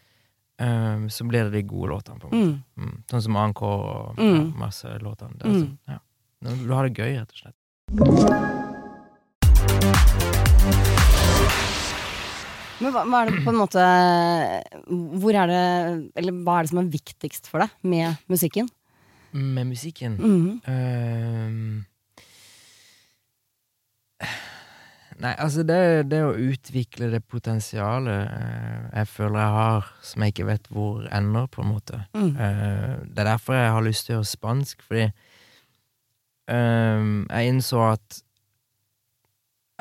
um, 0.64 1.10
så 1.10 1.28
blir 1.28 1.44
det 1.44 1.52
de 1.52 1.62
gode 1.64 1.90
låtene. 1.92 2.20
på 2.20 2.32
en 2.32 2.40
måte 2.40 2.64
Mm. 2.78 2.86
mm. 2.88 3.04
Sånn 3.12 3.22
som 3.22 3.36
ANK 3.36 3.62
og 3.62 4.16
ja, 4.18 4.24
Mm. 4.24 4.54
masse 4.58 4.86
låter. 5.02 5.28
Det 5.38 5.46
er 5.46 5.50
altså, 5.50 5.78
ja. 5.90 6.00
Du 6.68 6.74
har 6.74 6.88
det 6.88 6.94
gøy, 6.98 7.20
rett 7.20 7.32
og 7.32 7.38
slett. 7.38 8.64
Men 12.82 12.92
hva, 12.92 13.04
hva 13.08 13.20
er 13.24 13.30
det 13.32 13.44
på 13.46 13.52
en 13.54 13.60
måte 13.60 13.84
Hvor 15.22 15.34
er 15.40 15.48
det 15.48 16.12
Eller 16.20 16.32
hva 16.44 16.58
er 16.60 16.64
det 16.66 16.70
som 16.74 16.80
er 16.82 16.90
viktigst 16.92 17.48
for 17.52 17.60
deg 17.64 17.70
med 17.84 18.18
musikken? 18.32 18.68
Med 19.34 19.66
musikken 19.66 20.20
Mhm. 20.22 20.62
Uh, 20.68 21.84
Nei, 25.24 25.34
altså 25.38 25.64
det, 25.68 26.10
det 26.12 26.20
å 26.26 26.34
utvikle 26.36 27.08
det 27.14 27.22
potensialet 27.30 28.32
eh, 28.34 28.80
jeg 28.98 29.10
føler 29.12 29.40
jeg 29.40 29.54
har, 29.56 29.92
som 30.04 30.24
jeg 30.26 30.34
ikke 30.34 30.48
vet 30.50 30.70
hvor 30.74 31.06
ender, 31.14 31.46
på 31.54 31.62
en 31.64 31.70
måte. 31.70 32.00
Mm. 32.18 32.32
Uh, 32.34 32.96
det 33.08 33.22
er 33.22 33.30
derfor 33.30 33.56
jeg 33.56 33.72
har 33.76 33.86
lyst 33.86 34.08
til 34.08 34.16
å 34.16 34.18
gjøre 34.18 34.32
spansk, 34.32 34.84
fordi 34.88 35.06
uh, 36.50 37.06
jeg 37.30 37.52
innså 37.52 37.84
at 37.92 38.20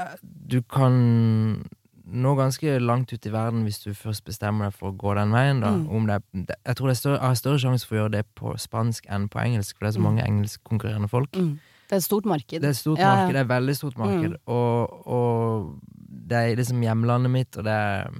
eh, 0.02 0.16
du 0.22 0.60
kan 0.62 0.94
nå 2.12 2.34
ganske 2.36 2.78
langt 2.80 3.12
ut 3.12 3.26
i 3.26 3.30
verden 3.32 3.64
hvis 3.64 3.82
du 3.84 3.90
først 3.94 4.24
bestemmer 4.24 4.68
deg 4.68 4.74
for 4.76 4.92
å 4.92 4.96
gå 4.96 5.14
den 5.16 5.32
veien. 5.32 5.60
da 5.60 5.70
Mm. 5.72 5.88
Om 5.90 6.06
det, 6.06 6.22
det, 6.46 6.56
Jeg 6.66 6.76
tror 6.76 6.88
det 6.88 6.96
større, 6.96 7.18
jeg 7.20 7.28
har 7.28 7.34
større 7.34 7.58
sjanse 7.58 7.86
for 7.86 7.94
å 7.96 7.98
gjøre 8.02 8.12
det 8.12 8.26
på 8.34 8.54
spansk 8.58 9.06
enn 9.08 9.28
på 9.28 9.40
engelsk, 9.40 9.76
for 9.78 9.86
det 9.86 9.94
er 9.94 9.98
så 9.98 10.02
Mm. 10.02 10.08
mange 10.10 10.26
engelskkonkurrerende 10.28 11.08
folk. 11.08 11.32
Mm. 11.32 11.58
Det 11.88 11.92
er 11.92 11.96
et 11.96 12.02
stort 12.04 12.24
marked. 12.24 12.60
Det 12.60 12.64
er 12.64 12.70
et 12.70 12.76
stort 12.76 12.98
Ja, 12.98 13.02
ja. 13.04 13.14
marked, 13.16 13.32
det 13.34 13.40
er 13.40 13.44
et 13.44 13.62
veldig 13.62 13.76
stort 13.76 13.98
marked, 13.98 14.30
Mm. 14.30 14.38
og, 14.46 15.06
og 15.06 15.80
det 16.28 16.36
er 16.38 16.56
liksom 16.56 16.80
hjemlandet 16.82 17.30
mitt, 17.30 17.56
og 17.56 17.64
det 17.64 17.72
er 17.72 18.10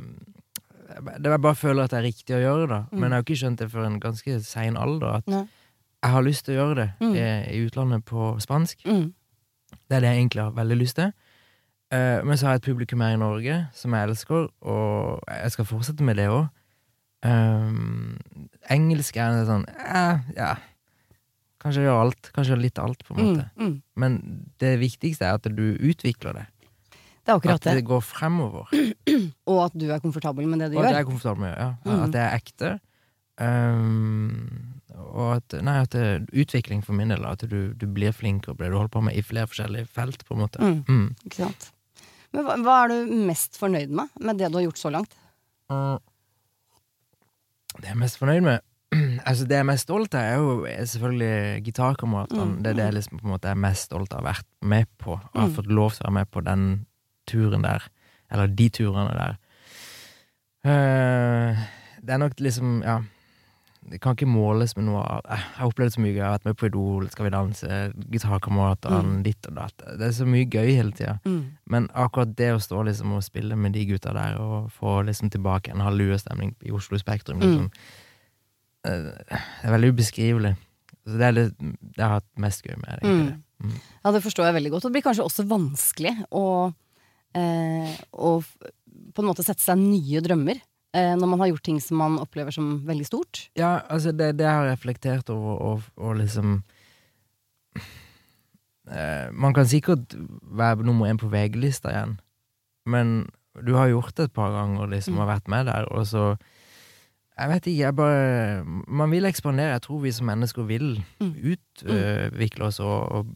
det 1.17 1.25
Jeg 1.25 1.41
bare 1.41 1.55
føler 1.55 1.85
at 1.85 1.91
det 1.91 1.99
er 1.99 2.09
riktig 2.11 2.35
å 2.37 2.43
gjøre 2.43 2.69
det, 2.69 2.85
Mm. 2.93 3.01
men 3.01 3.11
jeg 3.11 3.17
har 3.17 3.23
ikke 3.23 3.41
skjønt 3.41 3.57
det 3.59 3.71
før 3.71 3.87
en 3.87 4.01
ganske 4.01 4.41
sein 4.45 4.77
alder, 4.77 5.15
at 5.17 5.27
Nei. 5.27 5.49
jeg 6.03 6.11
har 6.11 6.23
lyst 6.23 6.45
til 6.45 6.55
å 6.55 6.59
gjøre 6.61 6.75
det 6.77 6.91
Mm. 7.01 7.15
i, 7.15 7.57
i 7.57 7.67
utlandet 7.67 8.05
på 8.05 8.37
spansk. 8.41 8.83
Mm. 8.85 9.13
Det 9.89 9.97
er 9.97 10.01
det 10.01 10.09
jeg 10.11 10.19
egentlig 10.29 10.43
har 10.43 10.51
veldig 10.53 10.79
lyst 10.79 10.95
til. 10.97 11.12
Eh, 11.92 12.22
men 12.24 12.38
så 12.40 12.46
har 12.48 12.55
jeg 12.57 12.62
et 12.62 12.68
publikum 12.70 13.02
her 13.05 13.14
i 13.14 13.20
Norge 13.20 13.57
som 13.76 13.92
jeg 13.92 14.09
elsker, 14.09 14.46
og 14.64 15.20
jeg 15.28 15.50
skal 15.52 15.64
fortsette 15.68 16.02
med 16.07 16.16
det 16.16 16.28
òg. 16.33 16.48
engelsk 18.72 19.16
er 19.20 19.28
en 19.37 19.46
sånn 19.48 19.66
eh, 19.68 20.22
Ja, 20.37 20.55
kanskje 21.62 21.85
gjøre 21.85 22.00
alt. 22.07 22.31
Kanskje 22.35 22.55
gjøre 22.57 22.64
litt 22.64 22.78
alt, 22.83 23.05
på 23.07 23.14
en 23.14 23.20
Mm. 23.22 23.28
måte. 23.37 23.50
Mm. 23.61 23.83
Men 23.96 24.16
det 24.59 24.72
viktigste 24.81 25.22
er 25.28 25.35
at 25.38 25.42
du 25.55 25.76
utvikler 25.78 26.33
det. 26.40 26.46
Det 27.24 27.31
er 27.31 27.37
akkurat 27.38 27.55
At 27.55 27.62
det 27.68 27.74
det. 27.76 27.85
går 27.87 28.00
fremover. 28.02 28.66
Og 29.46 29.64
at 29.66 29.72
du 29.78 29.90
er 29.92 30.00
komfortabel 30.00 30.48
med 30.48 30.59
det 30.59 30.72
du 30.72 30.78
Og 30.78 30.85
at 30.85 30.88
gjør. 30.90 30.96
jeg 30.96 31.00
er 31.05 31.11
komfortabel 31.11 31.40
med 31.44 31.52
det. 31.55 31.59
Ja. 31.61 31.74
Mm. 31.85 32.02
At 32.02 32.11
det 32.12 32.20
er 32.20 32.38
ekte. 32.40 32.81
Um, 33.42 34.74
og 35.12 35.37
at, 35.37 35.55
nei, 35.62 35.76
at 35.83 35.90
det 35.94 36.02
er 36.02 36.26
utvikling 36.42 36.83
for 36.85 36.92
min 36.92 37.09
del. 37.14 37.24
At 37.24 37.44
du, 37.48 37.72
du 37.74 37.87
blir 37.87 38.11
flinkere 38.12 38.55
på 38.57 38.64
det 38.64 38.72
du 38.72 38.76
holder 38.76 38.92
på 38.92 39.00
med 39.07 39.14
i 39.16 39.22
flere 39.22 39.46
forskjellige 39.46 39.87
felt. 39.88 40.24
på 40.26 40.35
en 40.35 40.40
måte 40.42 40.59
Mm. 40.61 40.83
Mm. 40.88 41.14
Ikke 41.26 41.37
sant? 41.46 41.70
Men 42.33 42.45
hva, 42.47 42.57
hva 42.64 42.77
er 42.85 42.88
du 42.92 43.12
mest 43.29 43.59
fornøyd 43.61 43.90
med 43.92 44.09
med 44.21 44.38
det 44.40 44.49
du 44.53 44.57
har 44.59 44.64
gjort 44.68 44.79
så 44.81 44.90
langt? 44.95 45.12
Det 47.79 47.87
jeg 47.88 47.95
er 47.95 48.01
mest 48.03 48.18
fornøyd 48.21 48.45
med 48.45 48.61
Altså 49.29 49.47
Det 49.49 49.57
jeg 49.57 49.64
er 49.64 49.68
mest 49.71 49.87
stolt 49.88 50.14
av, 50.18 50.21
er 50.29 50.35
jo 50.37 50.64
er 50.68 50.85
selvfølgelig 50.85 51.62
gitarkameratene. 51.64 52.45
Mm, 52.45 52.57
Det 52.62 52.71
er 52.73 52.77
det 52.77 52.85
jeg 52.85 52.97
liksom 52.99 53.21
på 53.23 53.25
en 53.29 53.33
måte 53.33 53.49
er 53.53 53.61
mest 53.62 53.88
stolt 53.88 54.12
av 54.12 54.18
å 54.21 54.23
ha 54.27 54.33
vært 54.35 54.49
med 54.68 54.88
på. 55.01 55.14
Og 55.16 55.38
har 55.40 55.49
Mm. 55.49 55.55
fått 55.57 55.71
lov 55.73 55.90
til 55.95 56.03
å 56.03 56.09
være 56.11 56.18
med 56.18 56.31
på 56.31 56.42
den 56.45 56.64
turen 57.27 57.62
der. 57.64 57.87
Eller 58.31 58.47
de 58.53 58.66
turene 58.68 59.14
der. 59.16 59.38
Uh, 60.62 61.57
det 62.05 62.11
er 62.14 62.18
nok 62.21 62.37
liksom 62.40 62.83
Ja. 62.85 62.99
Det 63.90 63.99
kan 64.01 64.14
ikke 64.14 64.29
måles 64.31 64.77
med 64.77 64.85
noe 64.87 65.01
av 65.03 65.23
Jeg 65.27 65.38
har 65.57 65.66
opplevd 65.68 65.92
så 65.97 66.01
mye. 66.01 66.12
Jeg 66.14 66.23
har 66.23 66.38
vært 66.38 66.45
med 66.45 66.57
på 66.57 66.66
Idol, 66.68 67.09
Skal 67.11 67.25
vi 67.27 67.31
danse, 67.35 67.92
gitarkameratene, 68.14 69.01
Mm. 69.03 69.23
ditt 69.25 69.47
og 69.49 69.55
datt. 69.57 69.77
Det 69.99 70.07
er 70.07 70.12
så 70.12 70.25
mye 70.27 70.47
gøy 70.49 70.71
hele 70.77 70.92
tida. 70.92 71.18
Mm. 71.27 71.42
Men 71.66 71.88
akkurat 71.88 72.35
det 72.37 72.53
å 72.55 72.61
stå 72.62 72.85
liksom 72.87 73.12
og 73.16 73.23
spille 73.25 73.57
med 73.57 73.73
de 73.73 73.85
gutta 73.87 74.12
der, 74.14 74.38
og 74.40 74.71
få 74.71 75.03
liksom 75.05 75.31
tilbake 75.31 75.71
en 75.75 75.81
hallelujestemning 75.81 76.55
i 76.64 76.71
Oslo 76.71 76.97
Spektrum, 76.99 77.40
Mm. 77.40 77.42
liksom, 77.42 77.71
mm. 78.85 79.03
det 79.29 79.40
er 79.64 79.73
veldig 79.79 79.92
ubeskrivelig. 79.95 80.57
Så 81.07 81.18
det 81.18 81.27
er 81.27 81.33
det, 81.33 81.47
jeg 81.97 82.05
har 82.07 82.21
hatt 82.21 82.29
mest 82.38 82.62
gøy 82.62 82.77
med. 82.79 82.99
egentlig 83.03 83.27
det. 83.27 83.40
Mm. 83.62 83.75
Ja, 84.05 84.11
det 84.12 84.23
forstår 84.23 84.45
jeg 84.47 84.55
veldig 84.62 84.71
godt. 84.71 84.85
Og 84.85 84.92
det 84.92 85.03
blir 85.03 85.07
kanskje 85.12 85.25
også 85.27 85.45
vanskelig 85.47 86.25
å, 86.31 86.75
eh, 87.35 87.97
å 88.14 88.42
på 89.12 89.18
en 89.23 89.29
måte 89.29 89.45
sette 89.45 89.61
seg 89.62 89.79
nye 89.79 90.21
drømmer. 90.21 90.61
Eh, 90.94 91.14
når 91.16 91.26
man 91.28 91.40
har 91.40 91.48
gjort 91.48 91.62
ting 91.64 91.78
som 91.81 91.96
man 91.96 92.18
opplever 92.20 92.52
som 92.52 92.83
veldig 92.87 93.07
stort. 93.09 93.46
Ja, 93.57 93.78
altså, 93.88 94.12
det, 94.12 94.35
det 94.38 94.46
har 94.46 94.64
jeg 94.66 94.74
reflektert 94.76 95.31
over, 95.33 95.55
og, 95.57 95.83
og 95.96 96.16
liksom 96.20 96.59
eh, 98.90 99.31
Man 99.33 99.55
kan 99.55 99.66
sikkert 99.66 100.14
være 100.52 100.85
nummer 100.85 101.09
én 101.11 101.16
på 101.20 101.31
VG-lista 101.33 101.92
igjen, 101.92 102.18
men 102.87 103.14
du 103.66 103.74
har 103.76 103.88
gjort 103.92 104.14
det 104.16 104.24
et 104.31 104.33
par 104.37 104.50
ganger, 104.55 104.87
liksom, 104.88 105.14
Mm. 105.14 105.20
og 105.20 105.28
vært 105.28 105.48
med 105.48 105.66
der, 105.66 105.85
og 105.92 106.07
så 106.07 106.37
Jeg 107.38 107.48
vet 107.48 107.66
ikke, 107.66 107.78
jeg 107.81 107.96
bare 107.96 108.64
Man 108.87 109.11
vil 109.11 109.24
ekspandere. 109.24 109.72
Jeg 109.72 109.83
tror 109.83 110.00
vi 110.02 110.11
som 110.12 110.26
mennesker 110.26 110.62
vil 110.68 111.02
Mm. 111.20 111.57
utvikle 111.57 112.64
oss 112.64 112.81
og, 112.81 113.12
og 113.12 113.26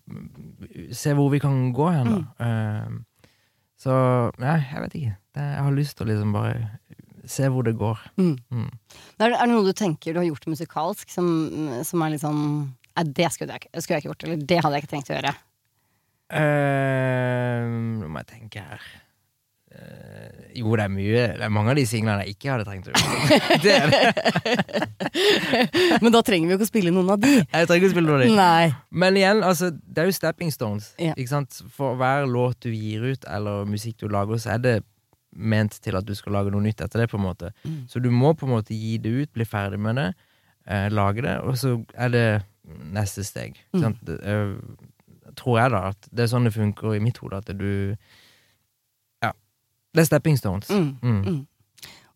se 0.92 1.12
hvor 1.14 1.30
vi 1.30 1.38
kan 1.38 1.72
gå 1.72 1.88
hen, 1.90 2.06
da. 2.06 2.22
Mm. 2.38 2.46
Eh, 2.46 2.88
så 3.78 4.30
Nei, 4.38 4.64
jeg 4.72 4.82
vet 4.82 4.94
ikke. 4.94 5.16
Det, 5.34 5.42
jeg 5.42 5.62
har 5.64 5.70
lyst 5.72 5.96
til 5.96 6.06
å 6.06 6.08
liksom 6.10 6.32
bare 6.32 6.78
se 7.26 7.48
hvor 7.52 7.66
det 7.66 7.76
går. 7.78 8.00
Mm. 8.20 8.36
Mm. 8.50 8.68
Er, 9.18 9.32
det, 9.32 9.48
noe 9.50 9.66
du 9.66 9.74
tenker 9.76 10.14
du 10.14 10.22
har 10.22 10.28
gjort 10.28 10.48
musikalsk 10.50 11.10
som, 11.12 11.28
som 11.86 12.04
er 12.04 12.14
litt 12.14 12.24
sånn 12.24 12.42
Nei, 12.96 13.02
det 13.12 13.26
skulle 13.28 13.58
jeg, 13.58 13.68
skulle 13.84 13.98
jeg 13.98 14.06
ikke 14.06 14.08
gjort. 14.08 14.22
Eller 14.24 14.44
det 14.48 14.56
hadde 14.64 14.76
jeg 14.78 14.86
ikke 14.86 14.94
tenkt 14.94 15.10
å 15.10 15.18
gjøre. 15.18 15.32
Uh, 16.32 17.66
Nå 18.00 18.08
må 18.08 18.22
jeg 18.22 18.30
tenke 18.30 18.62
her. 18.64 18.86
Uh, 19.76 20.46
jo, 20.56 20.70
det 20.78 20.86
er 20.86 20.92
mye. 20.94 21.26
Det 21.36 21.44
er 21.44 21.52
mange 21.52 21.74
av 21.74 21.76
de 21.76 21.84
singlene 21.90 22.24
jeg 22.24 22.38
ikke 22.38 22.54
hadde 22.54 22.64
trengt 22.64 22.88
å 22.88 22.94
gjøre. 22.94 23.38
det 23.66 23.74
er 23.76 23.92
det. 23.92 24.00
Men 26.06 26.14
da 26.14 26.24
trenger 26.24 26.48
vi 26.48 26.54
jo 26.54 26.58
ikke 26.58 26.70
å 26.70 26.72
spille 26.72 26.94
noen 26.96 27.12
av 27.12 27.20
de. 27.20 27.34
Jeg 27.36 27.68
trenger 27.68 27.82
ikke 27.82 27.92
å 27.92 27.94
spille 27.98 28.08
noen 28.08 28.22
av 28.22 28.24
de. 28.24 28.32
Nei. 28.40 28.96
Men 29.04 29.20
igjen, 29.20 29.44
altså, 29.44 29.70
det 29.76 30.02
er 30.02 30.08
jo 30.08 30.16
stepping 30.16 30.54
stones. 30.54 30.94
Ja. 30.96 31.12
For 31.76 32.00
hver 32.00 32.24
låt 32.30 32.64
du 32.64 32.72
gir 32.72 33.04
ut, 33.12 33.28
eller 33.28 33.68
musikk 33.68 34.00
du 34.00 34.08
lager, 34.08 34.40
så 34.40 34.56
er 34.56 34.64
det 34.64 34.76
ment 35.36 35.76
til 35.82 35.96
at 35.96 36.04
du 36.06 36.14
skal 36.14 36.32
lage 36.32 36.50
noe 36.50 36.60
nytt 36.64 36.80
etter 36.80 37.00
det. 37.04 37.10
på 37.10 37.18
en 37.18 37.24
måte 37.26 37.52
Mm. 37.64 37.86
Så 37.88 38.00
du 38.02 38.10
må 38.10 38.34
på 38.36 38.46
en 38.46 38.52
måte 38.56 38.74
gi 38.74 38.98
det 38.98 39.10
ut, 39.22 39.32
bli 39.32 39.44
ferdig 39.44 39.78
med 39.78 39.96
det, 39.96 40.14
eh, 40.66 40.88
lage 40.90 41.22
det, 41.22 41.38
og 41.44 41.54
så 41.56 41.84
er 41.94 42.08
det 42.08 42.44
neste 42.92 43.22
steg. 43.24 43.56
Mm. 43.74 43.98
Det, 44.02 44.20
eh, 44.24 44.54
tror 45.36 45.58
jeg, 45.60 45.70
da, 45.70 45.88
at 45.88 46.08
det 46.12 46.24
er 46.24 46.26
sånn 46.36 46.44
det 46.44 46.54
funker 46.54 46.96
i 46.96 47.00
mitt 47.00 47.18
hode, 47.18 47.36
at 47.36 47.44
du 47.58 47.96
Ja. 49.22 49.32
Det 49.94 50.00
er 50.00 50.04
stepping 50.04 50.36
stones. 50.38 50.68
Mm. 50.70 50.98
Mm. 51.02 51.22
Mm. 51.24 51.46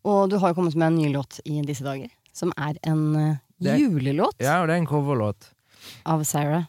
Og 0.03 0.29
du 0.29 0.37
har 0.39 0.49
jo 0.49 0.53
kommet 0.55 0.75
med 0.75 0.87
en 0.87 0.95
ny 0.97 1.13
låt 1.13 1.39
i 1.45 1.61
disse 1.61 1.83
dager, 1.83 2.09
som 2.33 2.51
er 2.57 2.73
en 2.83 3.15
eh, 3.15 3.35
Det- 3.61 3.77
julelåt 3.79 4.33
Ja, 4.39 4.61
og 4.61 4.67
det 4.67 4.73
er 4.73 4.77
en 4.77 4.87
coverlåt. 4.87 5.51
av 6.05 6.23
Sarah 6.23 6.63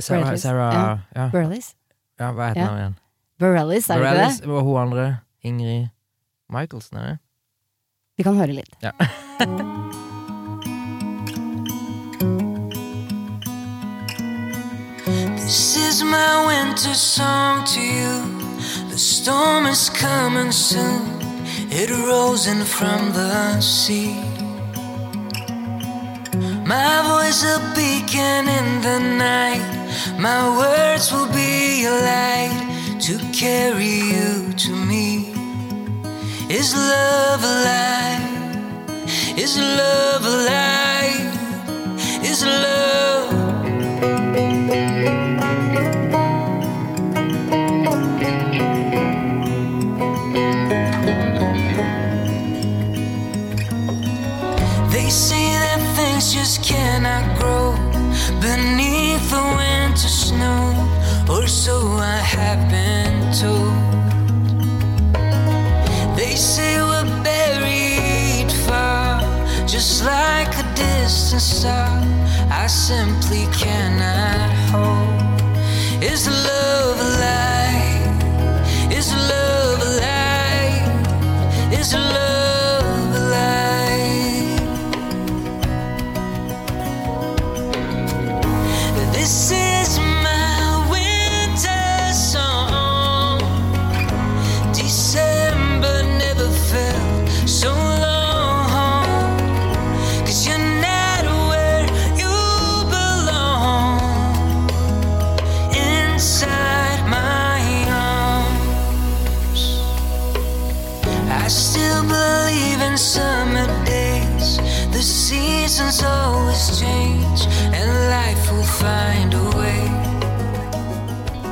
Sarah, 0.00 0.24
Burleys. 0.24 0.42
Sarah 0.42 0.98
ja. 1.14 1.28
Burleys. 1.30 1.74
Ja, 2.18 2.32
hva 2.32 2.48
heter 2.48 2.60
Ja. 2.60 2.76
igjen? 2.76 2.96
Borellis, 3.38 3.88
er 3.90 3.98
det 4.00 4.06
ikke 4.18 4.40
det? 4.40 4.48
og 4.48 4.62
hun 4.64 4.76
andre. 4.92 5.20
Ingrid 5.42 5.88
Michaelsen, 6.48 6.96
er 6.96 7.06
det? 7.06 7.18
Vi 8.16 8.22
kan 8.26 8.34
høre 8.34 8.52
litt. 8.52 8.74
Ja. 8.82 8.90
This 15.48 15.76
is 15.76 16.02
my 16.02 16.46
winter 16.46 16.92
song 16.92 17.64
to 17.64 17.80
you. 17.80 18.38
The 18.90 18.98
storm 18.98 19.64
is 19.64 19.88
coming 19.88 20.52
soon. 20.52 21.06
It 21.70 21.88
rolls 22.06 22.46
in 22.46 22.64
from 22.64 23.12
the 23.12 23.58
sea. 23.60 24.14
My 26.66 27.02
voice 27.08 27.44
a 27.44 27.58
beacon 27.74 28.46
in 28.46 28.82
the 28.82 28.98
night. 28.98 29.64
My 30.18 30.42
words 30.58 31.10
will 31.12 31.32
be 31.32 31.86
a 31.86 31.92
light 31.92 32.98
to 33.00 33.16
carry 33.32 33.94
you 34.12 34.52
to 34.52 34.76
me. 34.76 35.17
Is 36.50 36.74
love 36.74 37.42
alive? 37.44 38.22
Is 39.36 39.58
love 39.58 40.24
alive? 40.24 41.36
Is 42.24 42.42
love? 42.42 43.28
They 54.90 55.10
say 55.10 55.52
that 55.52 55.80
things 55.96 56.32
just 56.32 56.64
cannot 56.64 57.38
grow 57.38 57.76
beneath 58.40 59.28
the 59.28 59.42
winter 59.58 60.08
snow, 60.08 60.72
or 61.28 61.46
so 61.46 61.76
I 61.98 62.16
have 62.16 62.70
been 62.70 63.32
told. 63.34 63.97
Say 66.38 66.80
we're 66.80 67.04
buried 67.24 68.52
far, 68.68 69.20
just 69.66 70.04
like 70.04 70.56
a 70.56 70.62
distant 70.76 71.42
star. 71.42 71.90
I 72.48 72.68
simply 72.68 73.48
cannot 73.52 74.48
hold. 74.70 75.18
Is 76.00 76.28
love 76.28 77.00
alive? 77.00 78.22
Is 78.92 79.12
love 79.12 79.82
alive? 79.82 81.72
Is 81.72 81.92
love 81.92 82.37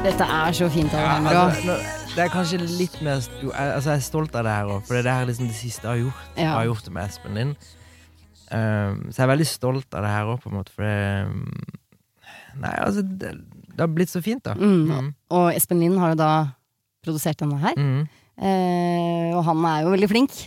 Dette 0.06 0.22
er 0.22 0.52
så 0.54 0.68
fint, 0.70 0.92
Ja, 0.92 1.16
altså, 1.18 1.74
det 2.14 2.22
er 2.22 2.28
kanskje 2.30 2.60
litt 2.62 2.94
mer 3.02 3.18
Altså, 3.18 3.90
jeg 3.90 3.96
er 3.96 4.04
stolt 4.04 4.36
av 4.38 4.44
det 4.46 4.52
her 4.54 4.68
òg, 4.70 4.84
for 4.86 4.94
det 5.02 5.10
er 5.10 5.26
liksom 5.26 5.48
det 5.50 5.56
siste 5.58 5.82
jeg 5.82 5.90
har 5.90 5.98
gjort. 6.04 6.28
Ja. 6.36 6.42
Jeg 6.42 6.52
har 6.54 6.68
gjort 6.68 6.84
det 6.86 6.92
med 6.94 7.10
Espen 7.10 7.34
Lind. 7.34 7.56
Um, 8.46 9.00
så 9.10 9.16
jeg 9.16 9.24
er 9.24 9.32
veldig 9.32 9.48
stolt 9.50 9.96
av 9.98 10.06
det 10.06 10.12
her 10.12 10.30
òg, 10.30 10.38
på 10.44 10.52
en 10.52 10.56
måte, 10.60 10.74
for 10.76 10.86
det 10.86 11.26
um, 11.26 11.48
Nei, 12.62 12.72
altså, 12.80 13.02
det, 13.02 13.32
det 13.72 13.82
har 13.82 13.90
blitt 13.92 14.12
så 14.14 14.22
fint, 14.24 14.44
da. 14.46 14.54
Mm. 14.54 14.86
Mm. 14.86 15.10
Og 15.36 15.48
Espen 15.56 15.82
Lind 15.82 15.98
har 16.00 16.14
jo 16.14 16.20
da 16.22 16.30
produsert 17.04 17.42
denne 17.42 17.58
her. 17.60 17.74
Mm. 17.76 18.06
Eh, 18.36 19.34
og 19.36 19.42
han 19.48 19.64
er 19.68 19.82
jo 19.84 19.92
veldig 19.92 20.08
flink. 20.12 20.38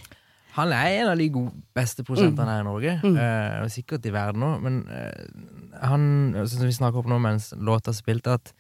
Han 0.59 0.73
er 0.75 0.93
en 1.01 1.09
av 1.13 1.17
de 1.17 1.29
beste 1.75 2.03
prosentene 2.07 2.51
her 2.53 2.61
i 2.61 2.67
Norge, 2.67 2.93
Mm. 3.03 3.15
uh, 3.17 3.63
og 3.63 3.71
sikkert 3.73 4.05
i 4.05 4.11
verden 4.13 4.43
òg, 4.43 4.61
men 4.61 4.81
uh, 4.87 5.83
han 5.87 6.07
Sånn 6.35 6.59
som 6.59 6.67
vi 6.67 6.75
snakker 6.75 7.03
om 7.05 7.09
nå 7.13 7.19
mens 7.23 7.51
låta 7.57 7.93
spilte, 7.95 8.33
at 8.39 8.53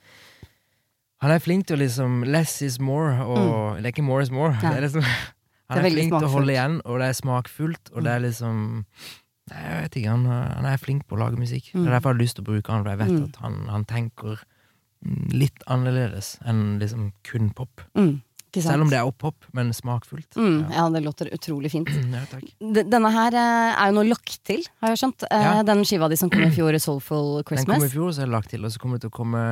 han 1.21 1.31
er 1.35 1.39
flink 1.43 1.67
til 1.67 1.75
å 1.77 1.81
liksom 1.83 2.21
Less 2.31 2.61
is 2.61 2.79
more, 2.79 3.17
og 3.25 3.77
Det 3.81 3.85
er 3.89 3.91
ikke 3.93 4.05
more 4.07 4.23
is 4.23 4.31
more. 4.31 4.53
Ja. 4.63 4.69
Det 4.71 4.77
er 4.77 4.85
liksom, 4.87 5.01
Det 5.69 5.75
han 5.75 5.83
er 5.83 5.85
er, 5.89 5.91
flink 5.93 6.13
til 6.15 6.27
å 6.27 6.31
holde 6.33 6.53
igjen, 6.55 6.77
og 6.85 6.99
det 7.01 7.09
er 7.11 7.17
smakfullt, 7.19 7.91
og 7.93 8.03
det 8.07 8.11
er 8.15 8.23
liksom 8.23 8.61
Nei, 9.49 9.61
jeg 9.65 9.81
vet 9.81 9.95
ikke, 9.97 10.09
han, 10.13 10.25
han 10.29 10.65
er 10.69 10.77
flink 10.77 11.07
på 11.09 11.15
å 11.17 11.19
lage 11.23 11.37
musikk. 11.41 11.71
Det 11.73 11.79
Mm. 11.81 11.87
er 11.87 11.91
derfor 11.95 12.11
jeg 12.11 12.15
har 12.15 12.21
lyst 12.21 12.35
til 12.37 12.43
å 12.43 12.49
bruke 12.51 12.69
han, 12.71 12.83
for 12.83 12.89
jeg 12.91 12.99
vet 12.99 13.09
Mm. 13.15 13.23
at 13.23 13.35
han, 13.41 13.55
han 13.73 13.85
tenker 13.89 14.43
mm, 15.05 15.29
litt 15.33 15.63
annerledes 15.65 16.27
enn 16.45 16.77
liksom 16.79 17.07
kun 17.25 17.49
pop. 17.57 17.81
Mm. 17.97 18.21
Selv 18.53 18.81
om 18.81 18.89
det 18.89 18.97
er 18.97 19.05
opp-pop, 19.05 19.35
men 19.53 19.69
smakfullt. 19.73 20.33
Mm, 20.35 20.69
Ja. 20.71 20.75
ja, 20.85 20.89
det 20.89 21.03
låter 21.03 21.29
utrolig 21.31 21.69
fint. 21.71 21.87
Ja, 21.89 22.23
takk. 22.31 22.43
Denne 22.59 23.11
her 23.11 23.33
eh, 23.33 23.75
er 23.83 23.91
jo 23.91 23.97
nå 24.01 24.07
lagt 24.09 24.43
til, 24.43 24.63
har 24.81 24.89
jeg 24.95 24.97
skjønt. 24.97 25.23
Eh, 25.31 25.41
Ja. 25.43 25.63
Den 25.63 25.83
skiva 25.85 26.09
di 26.09 26.15
som 26.15 26.29
kom 26.29 26.41
i 26.41 26.49
fjor, 26.49 26.73
Soulful 26.85 27.43
Christmas. 27.43 27.65
Den 27.65 27.81
kom 27.81 27.85
i 27.85 27.93
fjor, 27.93 28.09
så 28.13 28.21
er 28.21 28.25
det 28.25 28.33
lagt 28.33 28.49
til, 28.49 28.65
og 28.65 28.71
så 28.71 28.79
kommer 28.79 28.97
det 28.97 29.01
til 29.05 29.11
å 29.11 29.17
komme 29.19 29.43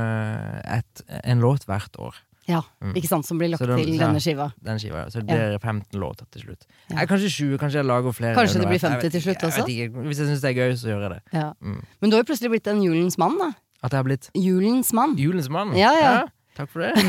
et, 0.65 1.01
en 1.23 1.39
låt 1.41 1.65
hvert 1.67 1.95
år. 1.99 2.15
Ja, 2.47 2.61
Mm. 2.81 2.93
ikke 2.95 3.07
sant, 3.09 3.25
Som 3.27 3.37
blir 3.37 3.49
lagt 3.49 3.59
den- 3.59 3.75
til 3.77 3.97
denne 3.99 4.21
skiva. 4.23 4.53
Den 4.63 4.77
skiva, 4.79 5.09
Så 5.11 5.19
det 5.19 5.27
Ja. 5.29 5.57
blir 5.57 5.59
15 5.59 5.99
låter 5.99 6.25
til 6.31 6.41
slutt. 6.43 6.63
Ja. 6.89 6.95
Nei, 6.95 7.05
kanskje 7.05 7.27
20, 7.29 7.57
kanskje 7.59 7.73
jeg 7.83 7.85
lager 7.85 8.11
flere. 8.15 8.35
Kanskje 8.35 8.59
det 8.61 8.67
blir 8.69 8.79
underveis. 8.79 8.81
Jeg 8.81 8.91
50 8.91 9.11
til 9.11 9.21
slutt 9.21 9.43
også? 9.43 9.67
Jeg 9.67 9.91
ikke. 9.91 10.03
Hvis 10.07 10.17
jeg 10.17 10.27
syns 10.27 10.41
det 10.41 10.55
er 10.55 10.59
gøy, 10.61 10.71
så 10.79 10.87
gjør 10.87 11.01
jeg 11.01 11.09
det. 11.11 11.21
Ja. 11.33 11.53
Mm. 11.61 11.83
Men 12.01 12.09
du 12.09 12.15
har 12.15 12.23
jo 12.23 12.33
plutselig 12.33 12.49
blitt 12.49 12.67
en 12.67 12.81
julens 12.81 13.17
mann, 13.17 13.37
da. 13.37 13.51
At 13.83 13.91
jeg 13.91 13.97
har 13.99 14.03
blitt 14.05 14.29
Julens 14.33 14.93
mann. 14.93 15.17
julens 15.17 15.49
mann. 15.49 15.75
Ja, 15.75 15.91
ja. 15.93 16.23
Takk 16.57 16.69
for 16.73 16.81
det. 16.81 16.89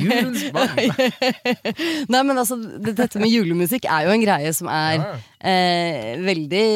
julens 0.00 0.42
mann. 0.54 0.68
Nei, 2.12 2.22
men 2.26 2.38
altså, 2.40 2.56
dette 2.84 3.20
med 3.22 3.30
julemusikk 3.32 3.84
er 3.90 4.06
jo 4.08 4.14
en 4.14 4.24
greie 4.24 4.52
som 4.56 4.68
er 4.72 4.94
Ja. 5.00 5.10
eh, 5.40 6.16
veldig 6.24 6.66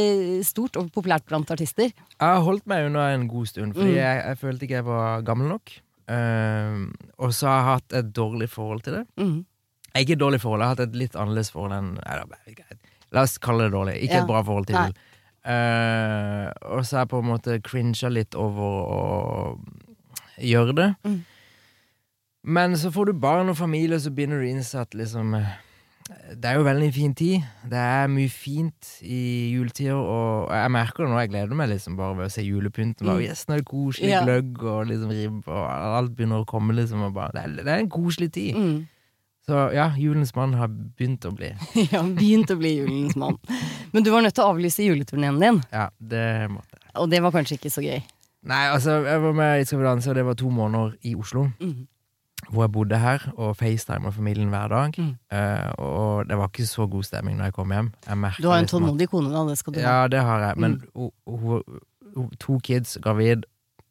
stort 0.47 0.77
og 0.81 0.91
populært 0.95 1.27
blant 1.29 1.51
artister. 1.55 1.91
Jeg 1.93 2.21
har 2.21 2.41
holdt 2.47 2.67
meg 2.71 2.87
unna 2.89 3.03
en 3.15 3.29
god 3.29 3.47
stund, 3.53 3.75
fordi 3.77 3.93
Mm. 3.95 4.01
jeg, 4.01 4.23
jeg 4.27 4.37
følte 4.39 4.63
ikke 4.67 4.79
jeg 4.81 4.85
var 4.89 5.23
gammel 5.23 5.49
nok. 5.55 5.67
Uh, 6.05 6.91
og 7.19 7.31
så 7.33 7.47
har 7.49 7.57
jeg 7.63 7.69
hatt 7.71 7.93
et 8.01 8.09
dårlig 8.13 8.49
forhold 8.53 8.83
til 8.85 8.93
det. 8.99 9.05
Mm. 9.17 9.39
Ikke 9.97 10.13
et 10.13 10.19
dårlig 10.21 10.41
forhold, 10.43 10.61
jeg 10.61 10.69
har 10.69 10.75
hatt 10.77 10.85
et 10.89 10.97
litt 11.01 11.15
annerledes 11.17 11.51
forhold 11.55 11.73
enn 11.73 11.95
nei. 11.95 12.55
La 13.15 13.23
oss 13.25 13.39
kalle 13.39 13.65
det 13.69 13.73
dårlig. 13.73 13.95
Ikke 14.03 14.15
Ja. 14.19 14.21
et 14.21 14.27
bra 14.29 14.43
forhold 14.45 14.67
til 14.67 14.77
jul. 14.77 14.93
Uh, 15.47 16.49
og 16.75 16.81
så 16.85 16.97
har 16.97 17.05
jeg 17.05 17.09
på 17.13 17.19
en 17.23 17.29
måte 17.31 17.57
cringa 17.63 18.09
litt 18.13 18.35
over 18.35 18.85
å 18.85 19.59
gjøre 20.41 20.75
det. 20.79 20.89
Mm. 21.05 21.21
Men 22.45 22.75
så 22.77 22.91
får 22.93 23.07
du 23.07 23.13
barn 23.19 23.49
og 23.49 23.57
familie, 23.57 23.97
og 23.97 24.03
så 24.05 24.11
begynner 24.13 24.41
du 24.43 24.47
å 24.47 24.51
innse 24.53 24.81
at 24.83 24.93
liksom 24.95 25.35
eh, 25.39 25.53
Det 26.37 26.45
er 26.51 26.59
jo 26.59 26.65
veldig 26.67 26.91
fin 26.93 27.15
tid. 27.17 27.41
Det 27.65 27.81
er 27.81 28.11
mye 28.13 28.29
fint 28.29 28.91
i 29.01 29.21
juletider, 29.55 29.97
og 29.97 30.51
jeg 30.53 30.73
merker 30.75 31.05
det 31.07 31.13
nå. 31.15 31.21
Jeg 31.23 31.31
gleder 31.33 31.57
meg 31.57 31.71
liksom 31.73 31.97
bare 31.97 32.19
ved 32.19 32.29
å 32.29 32.35
se 32.35 32.45
julepynten. 32.45 33.07
Bare, 33.09 33.23
Mm. 33.23 33.29
yes, 33.31 33.47
nå 33.49 33.55
er 33.57 33.63
det 33.63 33.71
koselig 33.71 34.11
Ja. 34.11 34.21
gløgg 34.27 34.63
og 34.63 34.87
liksom 34.91 35.11
ribb, 35.17 35.49
og 35.49 35.65
alt 35.71 36.13
begynner 36.17 36.43
å 36.45 36.47
komme. 36.47 36.75
liksom 36.77 37.07
bare, 37.15 37.33
det, 37.33 37.45
er, 37.47 37.65
det 37.65 37.73
er 37.73 37.79
en 37.79 37.89
koselig 37.89 38.31
tid. 38.33 38.55
Mm. 38.55 38.87
Så 39.49 39.73
ja, 39.75 39.91
julens 39.97 40.35
mann 40.37 40.53
har 40.57 40.69
begynt 40.69 41.25
å 41.25 41.33
bli. 41.37 41.51
Ja, 41.93 42.03
begynt 42.03 42.51
å 42.53 42.57
bli 42.61 42.77
julens 42.83 43.17
mann. 43.17 43.39
Men 43.93 44.03
du 44.05 44.11
var 44.13 44.21
nødt 44.25 44.35
til 44.37 44.45
å 44.45 44.53
avlyse 44.53 44.85
juleturneen 44.85 45.41
din, 45.41 45.63
Ja, 45.73 45.89
det 46.01 46.51
måtte 46.53 46.77
jeg. 46.77 46.91
og 46.97 47.09
det 47.11 47.21
var 47.23 47.33
kanskje 47.33 47.57
ikke 47.59 47.73
så 47.73 47.81
gøy. 47.85 48.03
Nei, 48.45 48.67
altså, 48.73 48.91
jeg 49.07 49.23
var 49.23 49.33
med 49.33 49.61
i 49.73 49.77
vi 49.77 49.87
og 49.87 50.15
det 50.15 50.25
var 50.27 50.35
to 50.35 50.51
måneder 50.51 50.93
i 51.03 51.15
Oslo. 51.15 51.47
Mm. 51.61 51.87
Hvor 52.51 52.63
jeg 52.63 52.73
bodde 52.73 52.99
her 52.99 53.33
og 53.37 53.57
facetimer 53.57 54.11
familien 54.11 54.49
hver 54.53 54.69
dag. 54.69 54.93
Mm. 54.99 55.15
Uh, 55.33 55.71
og 55.79 56.29
det 56.29 56.37
var 56.39 56.49
ikke 56.53 56.67
så 56.67 56.87
god 56.91 57.03
stemning 57.03 57.39
når 57.39 57.45
jeg 57.45 57.53
kom 57.55 57.73
hjem. 57.73 57.93
Jeg 58.09 58.33
Du 58.43 58.49
har 58.49 58.59
en 58.59 58.67
tålmodig 58.67 59.09
kone, 59.09 59.33
da. 59.33 59.45
Det 59.49 59.59
skal 59.59 59.73
du 59.73 59.81
ha. 59.81 60.01
Ja, 60.03 60.09
det 60.09 60.21
har 60.21 60.39
jeg. 60.41 60.57
Men 60.57 60.83
Mm. 60.97 61.11
hun- 61.27 61.63
hun- 62.17 62.31
to 62.41 62.59
kids, 62.59 62.99
gravid 63.03 63.43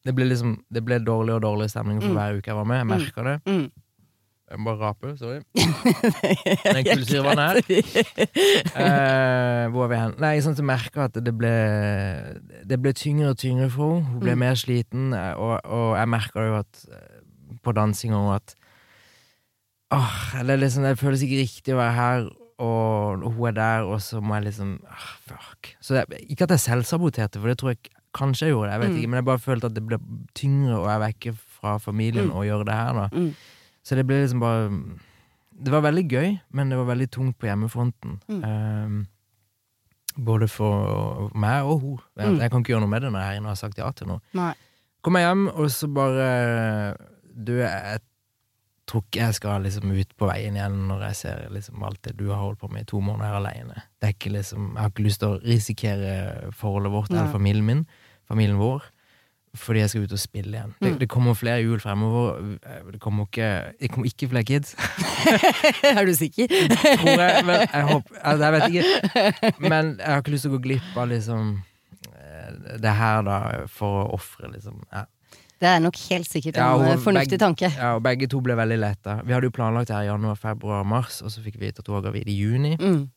Det 0.05 0.13
ble 0.15 0.25
liksom 0.25 0.57
Det 0.73 0.83
ble 0.85 0.99
dårligere 0.99 1.35
og 1.35 1.41
dårlig 1.41 1.69
stemning 1.69 2.01
for 2.01 2.09
Mm. 2.09 2.15
hver 2.17 2.37
uke 2.37 2.47
jeg 2.47 2.55
var 2.55 2.63
med. 2.63 2.75
Jeg 2.77 2.85
Mm. 2.85 2.89
merka 2.97 3.23
det. 3.23 3.71
Jeg 4.53 4.59
må 4.61 4.69
bare 4.69 4.91
rape, 4.91 5.11
sorry. 5.17 5.39
Den 6.75 6.85
kullsyren 6.85 7.39
her. 7.41 7.57
Eh, 8.77 9.67
hvor 9.73 9.85
er 9.85 9.89
vi 9.91 9.97
hen? 9.97 10.13
Nei, 10.21 10.33
sånn 10.45 10.53
at 10.53 10.61
jeg 10.61 10.67
merka 10.69 11.07
at 11.09 11.17
det 11.25 11.33
ble 11.37 11.53
Det 12.69 12.77
ble 12.81 12.93
tyngre 12.97 13.31
og 13.33 13.39
tyngre 13.41 13.69
for 13.73 13.95
henne. 13.97 14.11
Hun 14.13 14.19
ble 14.21 14.35
Mm. 14.35 14.39
mer 14.43 14.55
sliten, 14.59 15.07
eh, 15.17 15.33
og, 15.37 15.57
og 15.65 15.95
jeg 15.97 16.09
merka 16.13 16.45
jo 16.47 16.55
at 16.61 16.85
eh, 16.89 17.57
på 17.63 17.73
dansinga 17.77 18.21
at 18.35 18.53
Åh, 19.93 20.13
det, 20.41 20.49
er 20.55 20.57
liksom, 20.63 20.83
det 20.87 20.97
føles 20.97 21.21
ikke 21.21 21.41
riktig 21.43 21.73
å 21.75 21.77
være 21.77 21.93
her, 21.93 22.23
og 22.65 23.25
hun 23.35 23.47
er 23.51 23.57
der, 23.59 23.83
og 23.85 23.99
så 24.01 24.21
må 24.25 24.39
jeg 24.39 24.47
liksom 24.47 24.71
åh, 24.89 25.09
Fuck. 25.29 25.73
Så 25.85 25.93
det, 25.99 26.21
ikke 26.33 26.47
at 26.47 26.55
jeg 26.55 26.63
selvsaboterte, 26.63 27.37
for 27.41 27.51
det 27.51 27.57
tror 27.61 27.73
jeg 27.75 27.91
kanskje 28.17 28.47
jeg 28.47 28.55
gjorde, 28.55 28.69
det, 28.69 28.73
jeg 28.73 28.81
vet 28.81 28.89
Mm. 28.89 28.97
ikke, 29.01 29.09
men 29.11 29.17
jeg 29.21 29.25
bare 29.29 29.43
følte 29.43 29.69
at 29.69 29.75
det 29.77 29.85
ble 29.85 29.99
tyngre, 30.37 30.79
å 30.79 30.85
være 30.87 31.03
vekke 31.07 31.35
fra 31.59 31.75
familien 31.81 32.29
Mm. 32.31 32.35
og 32.37 32.45
gjøre 32.49 32.65
det 32.71 32.73
her, 32.79 32.93
da. 32.93 33.07
Mm. 33.13 33.35
Så 33.83 33.95
det 33.99 34.05
ble 34.07 34.21
liksom 34.23 34.39
bare 34.43 34.69
Det 35.63 35.69
var 35.71 35.83
veldig 35.85 36.03
gøy, 36.09 36.29
men 36.57 36.69
det 36.71 36.77
var 36.79 36.87
veldig 36.95 37.09
tungt 37.13 37.35
på 37.37 37.45
hjemmefronten. 37.45 38.15
Mm. 38.27 38.39
Um, 38.43 38.95
både 40.17 40.47
for 40.49 41.29
meg 41.37 41.63
og 41.65 41.79
hun. 41.81 41.99
Jeg, 42.17 42.27
Mm. 42.31 42.39
jeg 42.39 42.51
kan 42.51 42.61
ikke 42.63 42.71
gjøre 42.73 42.81
noe 42.81 42.89
med 42.89 43.01
det 43.01 43.11
når 43.13 43.19
jeg 43.33 43.43
har 43.43 43.55
sagt 43.55 43.77
ja 43.77 43.91
til 43.91 44.07
noe. 44.07 44.19
Nei. 44.33 44.53
Kommer 45.03 45.19
hjem, 45.19 45.47
og 45.49 45.69
så 45.71 45.87
bare 45.93 46.95
Du, 47.35 47.53
jeg 47.57 47.99
tror 48.85 49.01
ikke 49.01 49.19
jeg 49.23 49.33
skal 49.33 49.61
liksom 49.63 49.91
ut 49.91 50.11
på 50.17 50.27
veien 50.29 50.55
igjen 50.55 50.87
når 50.87 51.01
jeg 51.07 51.15
ser 51.15 51.47
liksom 51.49 51.83
alt 51.83 52.01
det 52.03 52.17
du 52.17 52.27
har 52.29 52.37
holdt 52.43 52.59
på 52.59 52.69
med 52.71 52.81
i 52.81 52.85
to 52.85 52.99
måneder 53.01 53.25
her 53.25 53.39
alene. 53.39 53.81
Det 54.01 54.09
er 54.09 54.13
ikke 54.13 54.33
liksom 54.33 54.73
Jeg 54.75 54.81
har 54.81 54.89
ikke 54.89 55.03
lyst 55.07 55.19
til 55.19 55.29
å 55.29 55.39
risikere 55.41 56.51
forholdet 56.51 56.91
vårt 56.91 57.09
Nei. 57.09 57.19
eller 57.19 57.31
familien 57.31 57.65
min, 57.65 57.85
familien 58.29 58.57
vår, 58.59 58.83
fordi 59.55 59.79
jeg 59.83 59.89
skal 59.91 60.03
ut 60.07 60.11
og 60.15 60.19
spille 60.19 60.57
igjen. 60.57 60.71
Det, 60.81 60.91
Mm. 60.93 60.99
det 60.99 61.07
kommer 61.09 61.33
flere 61.37 61.61
jul 61.61 61.79
fremover. 61.79 62.57
Det 62.91 62.99
kommer 62.99 63.25
ikke, 63.27 63.49
det 63.79 63.89
kommer 63.91 64.05
ikke 64.09 64.29
flere 64.29 64.43
kids. 64.43 64.75
er 65.97 66.05
du 66.05 66.13
sikker? 66.17 66.47
tror 66.47 67.21
jeg, 67.21 67.45
men 67.45 67.59
jeg 67.61 67.83
håper 67.91 68.17
altså, 68.23 68.43
Jeg 68.43 68.53
vet 68.53 68.63
ikke. 68.73 69.69
Men 69.69 69.95
jeg 69.99 70.07
har 70.09 70.21
ikke 70.23 70.31
lyst 70.33 70.47
til 70.47 70.51
å 70.51 70.57
gå 70.57 70.61
glipp 70.65 70.97
av 70.97 71.07
liksom 71.11 71.51
eh, 72.13 72.77
det 72.81 72.93
her, 72.97 73.21
da, 73.27 73.37
for 73.71 74.03
å 74.03 74.07
ofre, 74.17 74.49
liksom. 74.55 74.81
Ja. 74.91 75.05
Det 75.63 75.69
er 75.69 75.79
nok 75.79 75.95
helt 76.09 76.27
sikkert 76.27 76.57
Ja, 76.59 76.73
en 76.73 76.79
hun- 76.81 76.91
eh, 76.91 76.97
fornuftig 77.05 77.37
begge- 77.37 77.43
tanke. 77.45 77.69
ja, 77.77 77.93
og 77.95 78.03
begge 78.03 78.27
to 78.27 78.41
ble 78.41 78.55
veldig 78.57 78.79
letta. 78.81 79.19
Vi 79.23 79.31
hadde 79.33 79.47
jo 79.47 79.51
planlagt 79.55 79.87
det 79.87 79.95
her 79.95 80.03
i 80.03 80.11
januar, 80.11 80.35
februar, 80.35 80.83
mars, 80.83 81.21
og 81.21 81.29
så 81.31 81.39
fikk 81.45 81.55
vi 81.59 81.67
vite 81.69 81.79
at 81.79 81.87
hun 81.87 81.95
var 82.01 82.09
gravid 82.09 82.27
i 82.27 82.35
juni. 82.35 82.75
Mm. 82.77 83.09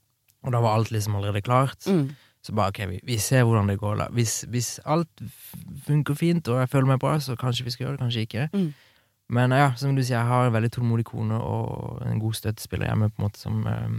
Og 0.45 0.53
da 0.53 0.61
var 0.61 0.77
alt 0.77 0.93
liksom 0.95 1.17
allerede 1.17 1.43
klart. 1.43 1.81
Mm. 1.91 2.11
Så 2.47 2.55
bare 2.55 2.71
ok, 2.71 2.79
vi, 2.93 3.01
vi 3.09 3.17
ser 3.19 3.43
hvordan 3.43 3.67
det 3.73 3.79
går. 3.81 4.05
hvis, 4.15 4.45
hvis 4.53 4.69
alt 4.87 5.09
funker 5.87 6.15
fint, 6.15 6.47
og 6.53 6.61
jeg 6.63 6.69
føler 6.71 6.87
meg 6.93 7.01
bra, 7.03 7.17
så 7.19 7.35
kanskje 7.37 7.65
vi 7.67 7.73
skal 7.75 7.87
gjøre 7.89 7.97
det, 7.97 8.03
kanskje 8.05 8.23
ikke. 8.29 8.49
Mm. 8.55 8.69
Men 9.35 9.51
ja, 9.51 9.73
som 9.75 9.97
du 9.97 10.03
sier, 10.05 10.21
jeg 10.21 10.29
har 10.29 10.47
en 10.47 10.53
veldig 10.55 10.71
tålmodig 10.77 11.05
kone 11.09 11.35
og 11.43 12.05
en 12.07 12.21
god 12.23 12.37
støttespiller 12.39 12.87
hjemme, 12.87 13.09
på 13.11 13.19
en 13.19 13.27
måte 13.27 13.41
som 13.43 13.65
øh, 13.67 13.97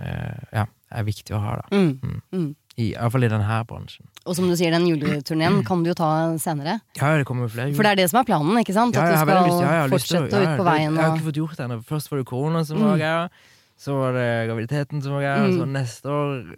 øh, 0.00 0.38
ja, 0.56 0.64
er 0.90 1.04
viktig 1.04 1.36
å 1.36 1.42
ha, 1.42 1.58
da. 1.60 1.76
Mm. 1.76 1.98
Mm. 2.00 2.22
Mm. 2.32 2.48
I, 2.78 2.86
Iallfall 2.94 3.26
i 3.26 3.28
denne 3.28 3.58
bransjen. 3.68 4.06
Og 4.24 4.36
som 4.38 4.46
du 4.48 4.54
sier, 4.56 4.70
den 4.72 4.86
juleturneen 4.88 5.60
kan 5.66 5.82
du 5.84 5.90
jo 5.90 5.96
ta 5.98 6.08
senere. 6.40 6.78
Ja, 6.96 7.12
det 7.18 7.26
kommer 7.28 7.50
flere 7.52 7.68
jul. 7.72 7.76
For 7.76 7.84
det 7.84 7.92
er 7.92 8.00
det 8.00 8.08
som 8.12 8.20
er 8.22 8.28
planen, 8.30 8.56
ikke 8.62 8.72
sant? 8.76 8.96
At 8.96 9.10
ja, 9.12 9.18
du 9.18 9.26
skal 9.26 9.48
lyst- 9.50 9.64
ja, 9.66 9.72
ja, 9.82 9.86
fortsette 9.92 10.38
å- 10.38 10.44
ut 10.46 10.56
på 10.62 10.64
veien 10.70 10.94
Jeg 10.94 11.02
har 11.04 11.16
ikke 11.18 11.26
fått 11.28 11.40
gjort 11.42 11.56
det 11.58 11.64
ennå. 11.66 11.78
Først 11.84 12.10
var 12.12 12.18
det 12.22 12.26
korona 12.32 12.64
som 12.64 12.78
Mm. 12.78 12.84
var 12.88 12.96
greia. 13.02 13.28
Så 13.76 13.92
var 13.98 14.12
det 14.16 14.28
graviditeten 14.48 15.02
som 15.02 15.12
var 15.12 15.20
greia. 15.26 15.44
Mm. 15.44 15.58
Så 15.58 15.66
neste 15.76 16.06
år 16.08 16.56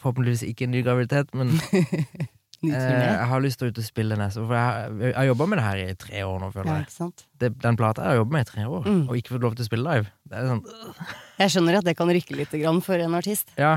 Forhåpentligvis 0.00 0.42
ikke 0.48 0.64
en 0.68 0.72
ny 0.74 0.80
graviditet, 0.86 1.32
men 1.36 1.50
ny 2.64 2.72
eh, 2.72 2.88
jeg 3.04 3.28
har 3.30 3.40
lyst 3.44 3.60
til 3.60 3.68
å 3.68 3.72
ut 3.74 3.78
og 3.80 3.86
spille 3.86 4.16
neste 4.20 4.40
år. 4.42 4.48
For 4.50 4.56
jeg, 5.04 5.14
har 5.16 5.28
jobba 5.30 5.46
med 5.52 5.60
det 5.60 5.66
her 5.66 5.82
i 5.84 5.94
tre 6.00 6.24
år 6.28 6.40
nå, 6.42 6.50
føler 6.56 6.72
jeg. 6.80 6.88
sant? 6.94 7.24
Det, 7.40 7.52
den 7.62 7.78
plata 7.80 8.04
jeg 8.04 8.14
har 8.14 8.20
jobbet 8.22 8.36
med 8.38 8.46
i 8.46 8.50
tre 8.50 8.66
år, 8.68 8.82
Mm. 8.88 9.02
og 9.08 9.16
ikke 9.20 9.34
fått 9.36 9.44
lov 9.46 9.54
til 9.58 9.64
å 9.66 9.70
spille 9.70 9.86
live. 9.94 10.10
Det 10.28 10.40
er 10.40 10.50
sånn 10.50 10.62
Jeg 11.40 11.54
skjønner 11.54 11.78
at 11.80 11.88
det 11.88 11.96
kan 12.00 12.12
rykke 12.12 12.36
litt 12.40 12.52
grann 12.62 12.80
for 12.84 13.00
en 13.00 13.16
artist. 13.20 13.52
Ja. 13.60 13.74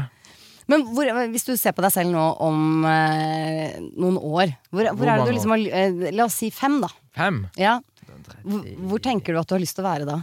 Men 0.71 0.85
hvor, 0.95 1.09
hvis 1.33 1.43
du 1.43 1.57
ser 1.59 1.73
på 1.75 1.83
deg 1.83 1.91
selv 1.91 2.13
nå 2.15 2.23
om 2.43 2.85
eh, 2.87 3.79
noen 3.99 4.15
år, 4.19 4.53
hvor, 4.71 4.85
hvor, 4.87 4.95
Hvor 5.01 5.09
er 5.11 5.17
det 5.19 5.25
du 5.27 5.33
liksom 5.35 5.51
har 5.57 5.65
eh, 5.81 6.11
La 6.15 6.23
oss 6.29 6.37
si 6.39 6.47
fem, 6.55 6.77
da. 6.83 6.87
Fem. 7.15 7.41
Ja. 7.59 7.81
Hvor, 8.43 8.63
hvor 8.87 9.01
tenker 9.03 9.35
du 9.35 9.41
at 9.41 9.49
du 9.51 9.57
har 9.57 9.63
lyst 9.63 9.75
til 9.75 9.83
å 9.83 9.89
være 9.89 10.07
da? 10.07 10.21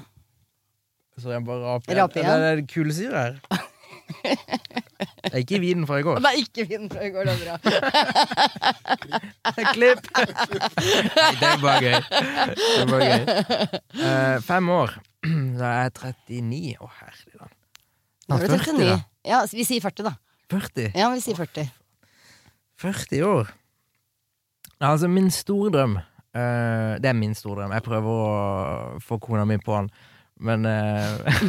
Så 1.20 1.28
jeg 1.34 1.44
bare 1.44 1.60
raper 1.74 1.98
Rape 1.98 2.16
igjen. 2.16 2.30
igjen? 2.30 2.40
Det 2.40 2.48
er 2.48 2.56
det 2.62 2.68
kule 2.72 2.94
sier 2.96 3.12
her. 3.12 3.36
Det 5.30 5.38
er 5.38 5.44
ikke 5.44 5.60
i 5.60 5.62
vinen 5.62 5.86
fra 5.86 6.00
i 6.00 6.02
går. 6.02 6.18
Er 6.26 6.38
ikke 6.40 6.64
vinen 6.66 6.88
fra 6.90 7.04
i 7.06 7.10
går, 7.14 7.28
det 7.28 7.34
er 7.36 7.38
bra. 7.46 7.54
Klipp! 9.76 10.08
Nei, 10.10 11.28
det 11.38 11.46
er 11.46 11.60
bare 11.62 11.76
gøy. 11.84 11.94
Det 12.10 12.80
er 12.80 12.90
bare 12.90 13.06
gøy. 13.06 13.22
Uh, 14.00 14.36
fem 14.48 14.72
år. 14.74 14.96
Da 15.60 15.70
er 15.84 15.90
jeg 16.02 16.42
39. 16.42 16.74
Å, 16.80 16.90
herligland. 16.98 17.54
Nå 18.26 18.38
er 18.40 18.42
du 18.42 18.56
40, 18.56 18.74
39. 18.80 18.90
da. 18.90 18.98
Ja, 19.30 19.40
vi 19.54 19.66
sier 19.68 19.84
40, 19.84 20.08
da. 20.08 20.14
40. 20.50 20.90
Ja, 20.98 21.10
vi 21.14 21.22
sier 21.22 21.38
40. 21.38 21.70
40 22.82 23.26
år. 23.28 23.54
Altså, 24.80 25.10
min 25.12 25.30
store 25.30 25.70
drøm 25.74 25.98
uh, 26.00 26.92
Det 26.98 27.06
er 27.06 27.14
min 27.14 27.38
store 27.38 27.62
drøm. 27.62 27.76
Jeg 27.78 27.86
prøver 27.86 28.24
å 28.26 28.98
få 29.04 29.22
kona 29.22 29.46
mi 29.46 29.60
på 29.62 29.78
den. 29.78 29.92
Men 30.40 30.64
eh, 30.64 31.40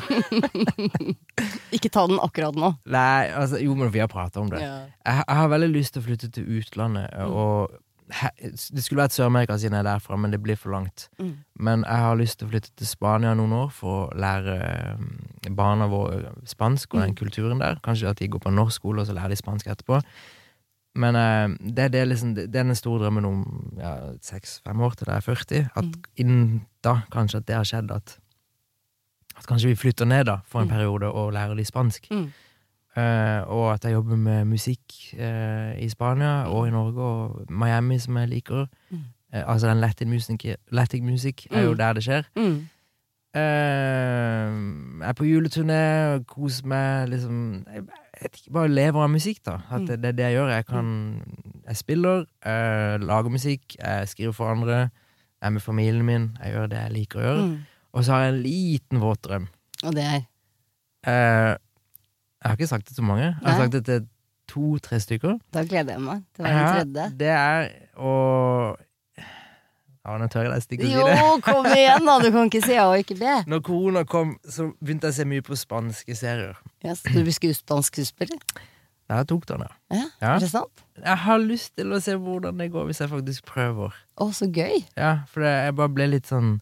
Ikke 1.76 1.92
ta 1.92 2.04
den 2.10 2.20
akkurat 2.20 2.58
nå. 2.58 2.74
Nei, 2.92 3.30
altså, 3.32 3.62
jo, 3.64 3.76
men 3.80 3.92
vi 3.94 4.02
har 4.04 4.12
prata 4.12 4.42
om 4.44 4.50
det. 4.52 4.60
Ja. 4.64 4.82
Jeg, 5.06 5.24
jeg 5.24 5.40
har 5.40 5.54
veldig 5.54 5.72
lyst 5.72 5.96
til 5.96 6.04
å 6.04 6.08
flytte 6.10 6.30
til 6.36 6.50
utlandet. 6.60 7.08
Og 7.32 7.72
he, 8.20 8.32
Det 8.52 8.84
skulle 8.84 9.04
vært 9.04 9.16
Sør-Amerika 9.16 9.58
siden 9.60 9.78
jeg 9.78 9.86
er 9.86 9.90
derfra, 9.94 10.20
men 10.20 10.36
det 10.36 10.42
blir 10.44 10.60
for 10.60 10.76
langt. 10.76 11.08
Mm. 11.22 11.34
Men 11.68 11.86
jeg 11.88 12.06
har 12.06 12.20
lyst 12.20 12.40
til 12.40 12.50
å 12.50 12.52
flytte 12.52 12.74
til 12.76 12.90
Spania 12.90 13.34
noen 13.38 13.56
år 13.62 13.72
for 13.76 14.04
å 14.04 14.20
lære 14.20 14.58
eh, 14.68 15.08
barna 15.56 15.88
våre 15.92 16.36
spansk 16.50 16.98
og 16.98 17.06
den 17.06 17.16
kulturen 17.18 17.64
der. 17.64 17.80
Kanskje 17.86 18.12
at 18.12 18.22
de 18.22 18.30
går 18.32 18.44
på 18.44 18.54
norsk 18.54 18.82
skole, 18.82 19.02
og 19.02 19.10
så 19.10 19.16
lærer 19.18 19.34
de 19.34 19.40
spansk 19.40 19.72
etterpå. 19.72 20.02
Men 21.00 21.16
eh, 21.16 21.56
det, 21.72 21.94
er 21.96 22.10
liksom, 22.10 22.36
det 22.36 22.50
er 22.52 22.68
den 22.68 22.76
store 22.76 23.06
drømmen 23.06 23.30
om 23.30 23.46
ja, 23.80 23.96
seks-fem 24.26 24.84
år 24.84 25.00
til 25.00 25.14
jeg 25.14 25.22
er 25.22 25.30
40. 25.30 25.72
At 25.80 26.12
innen 26.20 26.66
da 26.84 27.02
kanskje 27.14 27.40
at 27.40 27.48
det 27.48 27.60
har 27.62 27.68
skjedd 27.68 27.96
at 27.96 28.18
At 29.42 29.48
kanskje 29.50 29.72
vi 29.72 29.76
flytter 29.76 30.06
ned 30.06 30.26
da 30.30 30.38
for 30.46 30.62
en 30.62 30.68
Mm. 30.70 30.74
periode 30.76 31.10
og 31.12 31.34
lærer 31.34 31.56
de 31.58 31.66
spansk. 31.66 32.08
Mm. 32.12 32.30
Uh, 32.98 33.42
og 33.48 33.74
at 33.74 33.84
jeg 33.88 33.94
jobber 33.94 34.16
med 34.20 34.46
musikk 34.46 34.82
uh, 35.16 35.72
i 35.80 35.88
Spania 35.90 36.44
og 36.52 36.68
i 36.68 36.72
Norge 36.72 37.02
og 37.02 37.46
Miami, 37.50 37.98
som 38.00 38.18
jeg 38.18 38.28
liker. 38.30 38.66
Mm. 38.92 38.98
Uh, 39.34 39.44
altså 39.54 39.68
den 39.70 39.78
latin 39.80 40.10
music, 40.10 40.46
latin 40.72 41.06
music 41.06 41.46
er 41.52 41.62
jo 41.64 41.72
Mm. 41.72 41.78
der 41.78 41.94
det 41.94 42.04
skjer. 42.04 42.24
Mm. 42.36 42.68
Jeg 43.34 45.08
er 45.10 45.14
på 45.18 45.24
juleturné 45.24 45.82
og 46.16 46.26
koser 46.28 46.66
meg 46.68 47.10
liksom 47.10 47.38
Jeg 47.72 48.30
ikke, 48.34 48.52
bare 48.54 48.68
lever 48.70 49.02
av 49.04 49.10
musikk, 49.10 49.40
da. 49.46 49.58
At 49.72 49.82
Mm. 49.82 49.88
det, 49.88 50.02
det 50.02 50.08
er 50.08 50.12
det 50.12 50.24
jeg 50.26 50.34
gjør. 50.36 50.48
Jeg 50.50 50.66
kan 50.66 51.22
Jeg 51.68 51.78
spiller, 51.78 52.26
lager 52.98 53.30
musikk, 53.30 53.62
jeg 53.80 54.08
skriver 54.08 54.32
for 54.34 54.52
andre, 54.52 54.74
jeg 54.76 54.90
er 55.42 55.50
med 55.50 55.62
familien 55.62 56.06
min, 56.06 56.38
jeg 56.44 56.54
gjør 56.54 56.68
det 56.68 56.78
jeg 56.78 56.92
liker 56.92 57.20
å 57.20 57.24
gjøre. 57.24 57.60
Og 57.94 58.06
så 58.06 58.14
har 58.16 58.22
jeg 58.26 58.34
en 58.36 58.42
liten 58.46 59.02
våt 59.04 59.22
drøm. 59.28 59.48
Og 59.84 59.96
det 59.98 60.04
er 60.06 60.22
Eh, 61.02 61.56
jeg 61.58 62.46
har 62.46 62.54
ikke 62.60 62.68
sagt 62.70 62.86
det 62.88 62.94
til 62.94 63.04
mange. 63.04 63.24
Jeg 63.24 63.36
har 63.42 63.56
Nei. 63.56 63.62
sagt 63.64 63.74
det 63.74 63.86
til 63.88 64.04
to-tre 64.52 65.00
stykker. 65.02 65.40
Da 65.54 65.64
gleder 65.66 65.96
jeg 65.96 66.02
meg 66.06 66.20
til 66.36 66.44
å 66.44 66.46
være 66.46 66.60
den 66.62 66.94
tredje. 66.94 67.18
det 67.18 67.32
er 67.34 67.72
å 67.98 68.12
Ja, 70.06 70.16
nå 70.18 70.28
tør 70.34 70.48
jeg 70.48 70.54
nesten 70.54 70.78
ikke 70.78 70.86
å 70.86 70.92
si 70.92 71.02
det. 71.10 71.18
Jo, 71.18 71.34
kom 71.48 71.66
igjen, 71.70 72.06
da! 72.06 72.16
Du 72.22 72.30
kan 72.34 72.48
ikke 72.50 72.62
si 72.66 72.78
A 72.78 72.86
og 72.90 73.02
ikke 73.04 73.18
B. 73.20 73.34
Når 73.50 73.62
korona 73.66 74.02
kom, 74.10 74.32
så 74.50 74.72
begynte 74.82 75.10
jeg 75.10 75.14
å 75.14 75.18
se 75.20 75.26
mye 75.30 75.44
på 75.46 75.58
spanske 75.58 76.16
serier. 76.18 76.58
Ja, 76.86 76.96
så 76.98 77.10
du 77.14 77.20
blir 77.26 77.54
spansk 77.58 77.94
skuespiller? 78.00 78.42
Jeg 79.12 79.28
tok 79.28 79.46
den, 79.50 79.66
ja. 79.68 79.74
Ja, 79.92 80.06
Ja. 80.22 80.36
Er 80.38 80.40
det 80.46 80.50
sant? 80.54 80.82
Jeg 81.02 81.18
har 81.26 81.38
lyst 81.44 81.76
til 81.78 81.94
å 81.94 82.00
se 82.02 82.14
hvordan 82.18 82.58
det 82.62 82.70
går, 82.74 82.86
hvis 82.90 83.02
jeg 83.04 83.10
faktisk 83.12 83.46
prøver. 83.50 83.94
Å, 84.22 84.30
så 84.34 84.48
gøy! 84.50 84.86
Ja, 84.98 85.24
for 85.30 85.46
jeg 85.46 85.76
bare 85.82 85.90
ble 85.98 86.08
litt 86.14 86.30
sånn 86.30 86.60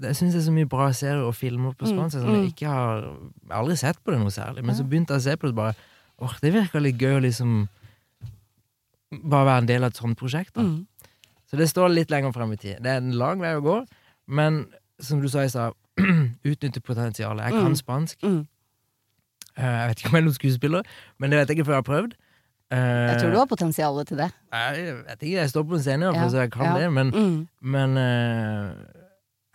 Jeg 0.00 0.16
syns 0.16 0.32
det 0.32 0.40
er 0.40 0.46
så 0.46 0.52
mye 0.54 0.68
bra 0.70 0.92
serier 0.92 1.24
og 1.26 1.34
filmer 1.34 1.72
på 1.74 1.84
Mm, 1.84 1.92
spansk 1.96 2.16
som 2.18 2.28
mm. 2.30 2.34
jeg 2.36 2.52
ikke 2.54 2.66
har 2.68 3.00
Jeg 3.02 3.56
aldri 3.58 3.76
sett 3.76 3.98
på 4.04 4.12
det 4.12 4.20
noe 4.20 4.30
særlig, 4.30 4.62
men 4.64 4.74
så 4.74 4.84
begynte 4.84 5.12
jeg 5.12 5.20
å 5.20 5.24
se 5.24 5.36
på 5.36 5.46
det 5.50 5.54
bare 5.56 5.74
Åh, 6.20 6.34
det 6.42 6.52
virker 6.52 6.80
litt 6.80 6.98
gøy 7.00 7.16
å 7.18 7.20
liksom 7.24 7.68
Bare 9.10 9.44
være 9.48 9.58
en 9.64 9.66
del 9.68 9.82
av 9.84 9.90
et 9.90 9.96
sånt 9.98 10.16
prosjekt, 10.20 10.54
da. 10.54 10.62
Mm. 10.62 10.86
Så 11.50 11.56
det 11.58 11.66
står 11.68 11.88
litt 11.90 12.10
lenger 12.14 12.30
frem 12.32 12.52
i 12.54 12.56
tid. 12.56 12.76
Det 12.84 12.86
er 12.92 13.00
en 13.02 13.10
lang 13.18 13.40
vei 13.42 13.50
å 13.58 13.62
gå, 13.64 13.76
men 14.30 14.60
som 15.02 15.18
du 15.20 15.26
sa 15.28 15.42
i 15.42 15.48
stad, 15.50 15.74
utnytte 16.46 16.78
potensialet. 16.80 17.48
Jeg 17.48 17.52
kan 17.58 17.72
Mm. 17.72 17.78
spansk. 17.80 18.22
Mm. 18.22 18.46
Eh, 19.58 19.64
Jeg 19.64 19.88
vet 19.88 19.98
ikke 19.98 20.08
om 20.08 20.14
jeg 20.14 20.22
er 20.22 20.26
noen 20.28 20.38
skuespiller, 20.38 20.82
men 21.18 21.30
det 21.30 21.38
vet 21.40 21.48
jeg 21.48 21.58
ikke 21.58 21.66
før 21.66 21.74
jeg 21.74 21.82
har 21.82 21.88
prøvd. 21.90 22.12
Jeg 22.70 23.18
tror 23.20 23.30
du 23.32 23.38
har 23.42 23.46
potensialet 23.50 24.06
til 24.06 24.16
det. 24.22 24.30
Eh, 24.52 24.76
Jeg 24.78 24.94
vet 25.08 25.22
ikke, 25.26 25.36
jeg 25.42 25.50
står 25.50 25.62
på 25.66 25.74
en 25.74 25.82
scene, 25.82 26.02
i 26.02 26.06
hvert 26.06 26.14
fall, 26.14 26.30
Ja, 26.30 26.30
så 26.30 26.40
jeg 26.44 26.52
kan 26.52 26.66
ja. 26.66 26.78
det, 26.78 26.92
men, 26.92 27.10
Mm. 27.10 27.48
men 27.60 27.96
eh, 27.98 28.72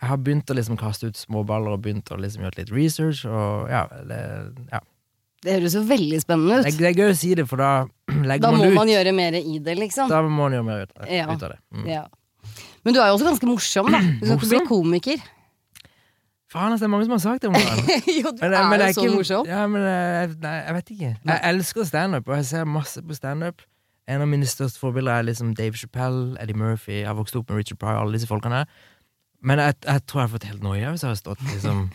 jeg 0.06 0.10
har 0.12 0.20
begynt 0.22 0.50
å 0.52 0.56
liksom 0.56 0.78
kaste 0.78 1.10
ut 1.10 1.18
småballer 1.18 1.74
og 1.74 1.82
begynt 1.84 2.10
å 2.14 2.18
liksom 2.22 2.46
gjøre 2.46 2.60
litt 2.62 2.70
research, 2.74 3.24
og 3.26 3.66
ja, 3.72 3.84
det, 4.06 4.20
ja. 4.70 4.80
Det 5.46 5.58
høres 5.58 5.74
jo 5.76 5.82
veldig 5.86 6.18
spennende 6.22 6.60
ut. 6.62 6.78
det 6.78 6.86
er 6.88 6.96
gøy 6.96 7.10
å 7.12 7.16
si 7.18 7.34
det, 7.38 7.44
for 7.50 7.60
da 7.60 7.72
legger 8.30 8.46
Da 8.46 8.50
man 8.54 8.60
må 8.62 8.64
det 8.64 8.72
ut. 8.72 8.78
man 8.80 8.88
gjøre 8.94 9.12
mer 9.18 9.36
i 9.42 9.58
det, 9.62 9.74
liksom. 9.82 10.08
Da 10.10 10.22
må 10.24 10.30
man 10.38 10.54
gjøre 10.56 10.66
mer 10.70 10.86
ut, 10.86 10.94
Ja. 11.10 11.26
ut 11.30 11.42
av 11.42 11.52
det. 11.56 11.58
Mm. 11.74 11.86
Ja. 11.90 12.04
Men 12.86 12.94
du 12.94 13.00
er 13.02 13.08
jo 13.10 13.16
også 13.18 13.26
ganske 13.32 13.46
morsom, 13.50 13.90
da. 13.90 14.00
Du 14.00 14.24
skal 14.26 14.38
ikke 14.38 14.52
bli 14.54 14.60
komiker. 14.70 15.24
Faen, 16.52 16.70
altså, 16.72 16.84
det 16.84 16.88
er 16.88 16.92
mange 16.94 17.06
som 17.08 17.14
har 17.16 17.22
sagt 17.24 17.42
det 17.42 17.48
om 17.50 17.56
meg. 17.58 18.02
jo, 18.22 18.30
du 18.30 18.38
Men, 18.40 18.52
er, 18.54 18.68
men 18.70 18.78
det 18.80 18.90
jo 18.92 19.00
så 19.00 19.04
ikke- 19.06 19.16
morsom. 19.18 19.48
Ja, 19.50 19.64
men 19.66 19.82
eh, 19.82 20.34
nei, 20.44 20.52
jeg 20.62 20.74
vet 20.76 20.92
ikke. 20.94 21.08
Jeg 21.26 21.40
elsker 21.50 21.88
standup, 21.88 22.28
og 22.30 22.36
jeg 22.38 22.46
ser 22.52 22.68
masse 22.70 23.02
på 23.02 23.16
standup. 23.18 23.64
En 24.06 24.22
av 24.22 24.28
mine 24.30 24.46
største 24.46 24.78
forbilder 24.78 25.18
er 25.18 25.26
liksom 25.26 25.50
Dave 25.58 25.74
Chappelle, 25.74 26.36
Eddie 26.38 26.54
Murphy. 26.54 27.00
Jeg 27.00 27.08
har 27.10 27.16
vokst 27.18 27.34
opp 27.34 27.50
med 27.50 27.58
Richard 27.58 27.80
Pryor, 27.82 27.98
alle 28.04 28.14
disse 28.14 28.28
folkene. 28.30 28.62
her. 28.62 28.66
Men 29.46 29.62
jeg, 29.62 29.76
jeg 29.86 30.02
tror 30.08 30.20
jeg 30.20 30.26
har 30.26 30.34
fått 30.34 30.48
helt 30.50 30.64
noia 30.66 30.92
hvis 30.92 31.04
jeg 31.04 31.12
har 31.12 31.18
stått 31.20 31.42
liksom 31.46 31.86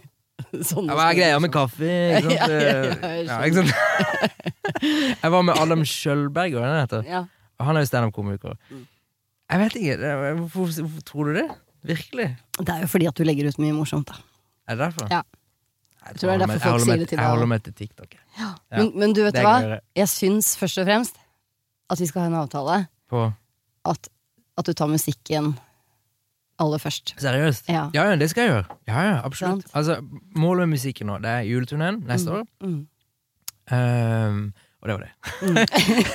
Sånn 0.68 0.90
Hva 0.90 1.08
er 1.10 1.16
greia 1.18 1.38
med 1.42 1.52
kaffe? 1.54 1.86
Ikke 2.18 2.34
sant? 2.34 2.50
Ja, 2.50 3.12
ja, 3.22 3.38
jeg 3.46 3.62
Ja? 3.62 3.64
Jeg 5.22 5.32
var 5.32 5.44
med 5.46 5.56
Adam 5.56 5.82
Schjølberg, 5.88 6.56
hva 6.56 6.66
er 6.66 6.72
han 6.74 6.82
heter? 6.82 7.06
Ja. 7.08 7.22
Han 7.64 7.78
er 7.78 7.84
jo 7.86 7.88
standup-komiker. 7.88 8.58
Mm. 8.68 8.82
Jeg 9.46 9.62
vet 9.62 9.76
ikke. 9.80 10.10
Hvorfor, 10.42 10.74
hvorfor 10.82 11.04
tror 11.08 11.30
du 11.30 11.38
det? 11.38 11.46
Virkelig? 11.86 12.26
Det 12.58 12.74
er 12.74 12.82
jo 12.84 12.88
fordi 12.92 13.08
at 13.08 13.16
du 13.16 13.24
legger 13.24 13.48
ut 13.48 13.60
mye 13.62 13.76
morsomt, 13.76 14.10
da. 14.10 14.18
Er 14.68 14.76
det 14.76 14.82
derfor? 14.84 15.08
Ja. 15.10 15.22
Jeg, 16.02 16.18
tror 16.18 16.28
det 16.28 16.34
er 16.34 16.36
jeg 16.36 16.42
derfor 16.42 16.74
holder 16.74 16.90
med, 16.90 17.06
Jeg 17.14 17.28
holder 17.30 17.50
med 17.54 17.64
til 17.64 17.74
TikTok. 17.80 18.12
jeg. 18.12 18.22
Ja. 18.38 18.50
Men, 18.76 18.92
men 19.00 19.14
du 19.16 19.22
vet 19.24 19.38
hva? 19.40 19.54
jeg. 19.64 19.80
Jeg 20.02 20.12
syns 20.12 20.52
først 20.60 20.82
og 20.82 20.88
fremst 20.90 21.22
at 21.90 22.02
vi 22.02 22.10
skal 22.10 22.26
ha 22.26 22.30
en 22.30 22.38
avtale 22.42 22.80
På 23.10 23.28
at, 23.86 24.08
at 24.58 24.66
du 24.66 24.72
tar 24.74 24.90
musikken 24.90 25.54
aller 26.62 26.82
først. 26.82 27.14
Seriøst? 27.20 27.68
Ja. 27.68 27.86
Ja, 27.94 28.10
ja, 28.10 28.18
det 28.20 28.30
skal 28.32 28.46
jeg 28.46 28.52
gjøre. 28.52 28.76
Ja, 28.88 29.00
ja, 29.06 29.16
absolutt. 29.24 29.66
Altså, 29.74 29.98
Målet 30.36 30.66
med 30.66 30.76
musikken 30.76 31.10
nå, 31.10 31.18
det 31.24 31.32
er 31.32 31.48
juleturneen 31.48 32.02
neste 32.08 32.38
år. 32.40 32.46
Mm. 32.64 32.86
Um, 33.72 34.54
og 34.82 34.88
det 34.88 34.96
var 34.96 35.02
det. 35.02 35.12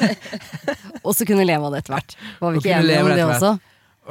Og 1.06 1.16
så 1.18 1.26
kunne 1.28 1.46
leve 1.46 1.66
av 1.68 1.74
det 1.74 1.84
etter 1.84 1.98
hvert. 1.98 2.18
Var 2.40 2.56
vi 2.56 2.62
ikke 2.62 2.78
enige 2.80 3.04
om 3.04 3.12
det 3.12 3.26
også? 3.26 3.56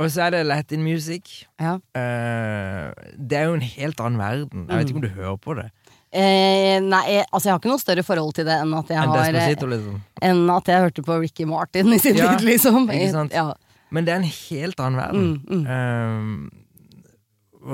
Og 0.00 0.10
så 0.12 0.22
er 0.26 0.34
det 0.36 0.44
Latin 0.46 0.82
music. 0.86 1.44
Ja. 1.60 1.78
Uh, 1.96 2.90
det 3.18 3.38
er 3.38 3.48
jo 3.50 3.56
en 3.58 3.64
helt 3.64 4.00
annen 4.00 4.20
verden. 4.20 4.66
Jeg 4.68 4.78
vet 4.78 4.92
ikke 4.92 5.00
om 5.00 5.06
du 5.06 5.14
hører 5.16 5.38
på 5.40 5.56
det. 5.58 5.70
Eh, 6.10 6.80
nei, 6.82 7.04
jeg, 7.06 7.26
altså 7.30 7.46
jeg 7.46 7.52
har 7.52 7.60
ikke 7.60 7.70
noe 7.70 7.78
større 7.78 8.02
forhold 8.02 8.32
til 8.34 8.46
det 8.48 8.56
enn 8.58 8.72
at 8.74 8.88
jeg 8.90 8.98
har 8.98 9.34
liksom. 9.36 10.00
Enn 10.26 10.40
at 10.50 10.70
jeg 10.72 10.82
hørte 10.82 11.04
på 11.06 11.18
Ricky 11.22 11.46
Martin 11.46 11.92
i 11.94 12.00
sin 12.02 12.16
tid, 12.18 12.42
liksom. 12.42 12.88
ikke 12.90 13.12
sant? 13.14 13.36
Ja. 13.36 13.52
Men 13.90 14.06
det 14.06 14.12
er 14.14 14.20
en 14.22 14.28
helt 14.30 14.80
annen 14.80 15.00
verden. 15.00 15.30
Mm, 15.48 15.60
mm. 15.60 15.66
Um, 15.66 16.50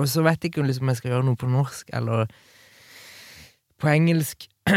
og 0.00 0.09
så 0.11 0.22
vet 0.26 0.42
jeg 0.42 0.50
ikke 0.50 0.61
om 0.64 0.66
liksom 0.70 0.88
jeg 0.90 0.98
skal 1.00 1.12
gjøre 1.14 1.26
noe 1.29 1.38
på 1.38 1.48
norsk 1.50 1.90
eller 1.94 2.26
på 3.81 3.88
engelsk. 3.92 4.48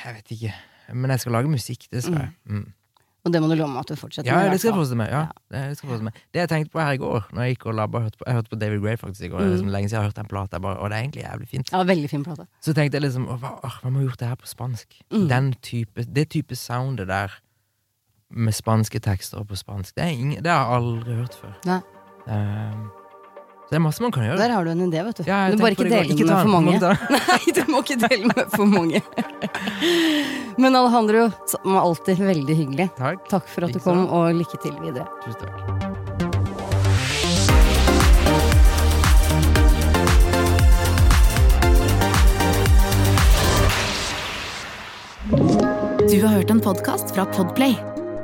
Jeg 0.00 0.14
vet 0.16 0.30
ikke. 0.32 0.52
Men 0.96 1.12
jeg 1.12 1.20
skal 1.20 1.34
lage 1.36 1.48
musikk. 1.52 1.84
Det 1.92 2.00
skal 2.02 2.14
jeg. 2.16 2.30
Mm. 2.48 2.62
Og 3.20 3.32
det 3.34 3.40
må 3.42 3.50
du 3.50 3.52
love 3.52 3.68
meg 3.68 3.82
at 3.84 3.90
du 3.92 3.98
fortsetter 4.00 4.30
Ja, 4.30 4.38
med. 4.40 4.48
i 4.48 4.54
det 4.54 4.60
skal 4.62 4.70
jeg 4.70 4.76
fortsette 4.78 4.96
med. 4.96 5.10
Ja, 5.12 5.20
det, 5.52 5.60
det 5.68 5.76
skal 5.76 5.90
jeg 5.92 6.04
med. 6.06 6.20
Det 6.32 6.40
jeg 6.40 6.48
tenkte 6.48 6.72
på 6.72 6.80
her 6.80 6.96
i 6.96 7.00
går, 7.02 7.26
Når 7.36 7.42
jeg 7.44 7.54
gikk 7.54 7.66
og 7.68 7.74
labba 7.76 8.00
hørte 8.06 8.16
på, 8.18 8.24
Jeg 8.26 8.34
hørte 8.38 8.50
på 8.54 8.58
David 8.62 8.80
Gray 8.80 8.96
faktisk 8.96 9.26
i 9.26 9.28
går. 9.28 9.38
Det 9.42 9.46
er 9.46 9.50
liksom 9.50 9.68
lenge 9.74 9.88
siden 9.90 9.98
jeg 9.98 10.00
har 10.00 10.08
hørt 10.08 10.16
den 10.16 10.30
plata, 10.30 10.56
og 10.56 10.90
det 10.90 10.96
er 10.96 11.02
egentlig 11.04 11.24
jævlig 11.26 11.48
fint. 11.48 11.72
Ja, 11.72 11.82
veldig 11.92 12.10
fin 12.10 12.24
plate. 12.24 12.46
Så 12.64 12.72
tenkte 12.74 12.96
jeg 12.96 13.04
liksom 13.04 13.28
hva, 13.28 13.52
hva 13.60 13.90
må 13.92 14.00
jeg 14.00 14.08
gjort 14.08 14.22
det 14.24 14.28
her 14.32 14.40
på 14.40 14.48
spansk? 14.48 14.96
Mm. 15.12 15.28
Den 15.28 15.52
type, 15.68 16.06
Det 16.16 16.26
type 16.32 16.56
soundet 16.56 17.08
der 17.12 17.36
med 18.30 18.54
spanske 18.54 19.00
tekster 19.02 19.44
på 19.44 19.58
spansk, 19.58 19.94
det, 19.96 20.04
er 20.04 20.14
ingen, 20.14 20.42
det 20.42 20.50
har 20.50 20.64
jeg 20.64 20.80
aldri 20.80 21.14
hørt 21.18 21.34
før. 21.34 21.54
Nei. 21.66 21.80
Ehm, 22.30 22.88
så 23.66 23.74
det 23.74 23.78
er 23.78 23.82
masse 23.84 24.02
man 24.02 24.14
kan 24.14 24.24
gjøre. 24.26 24.38
Der 24.38 24.54
har 24.54 24.66
du 24.66 24.70
en 24.70 24.82
idé, 24.86 25.02
vet 25.06 25.18
du. 25.18 25.24
Ja, 25.26 25.50
du 25.50 25.58
bare 25.58 25.74
ikke 25.76 25.90
dele 25.90 26.14
den 26.14 26.26
med 26.26 26.38
for 26.38 26.50
mange. 26.50 26.78
Nei, 27.16 27.54
du 27.54 27.62
må 27.70 27.82
ikke 27.84 27.98
dele 28.02 28.30
med 28.30 28.50
for 28.54 28.66
mange. 28.70 29.02
Men 30.62 30.78
Alejandro, 30.78 31.28
som 31.50 31.78
alltid 31.78 32.22
veldig 32.22 32.56
hyggelig. 32.64 32.90
Takk. 32.98 33.28
Takk 33.30 33.46
for 33.50 33.66
at 33.66 33.74
du 33.74 33.82
kom, 33.82 34.06
og 34.10 34.34
lykke 34.34 34.62
til 34.62 34.74
videre. 34.82 35.06
Tusen 35.22 35.40
takk. 35.46 35.54
Du 46.10 46.18
har 46.24 46.34
hørt 46.40 46.50
en 46.50 46.60
podcast 46.60 47.14
fra 47.14 47.24
Podplay. 47.30 47.78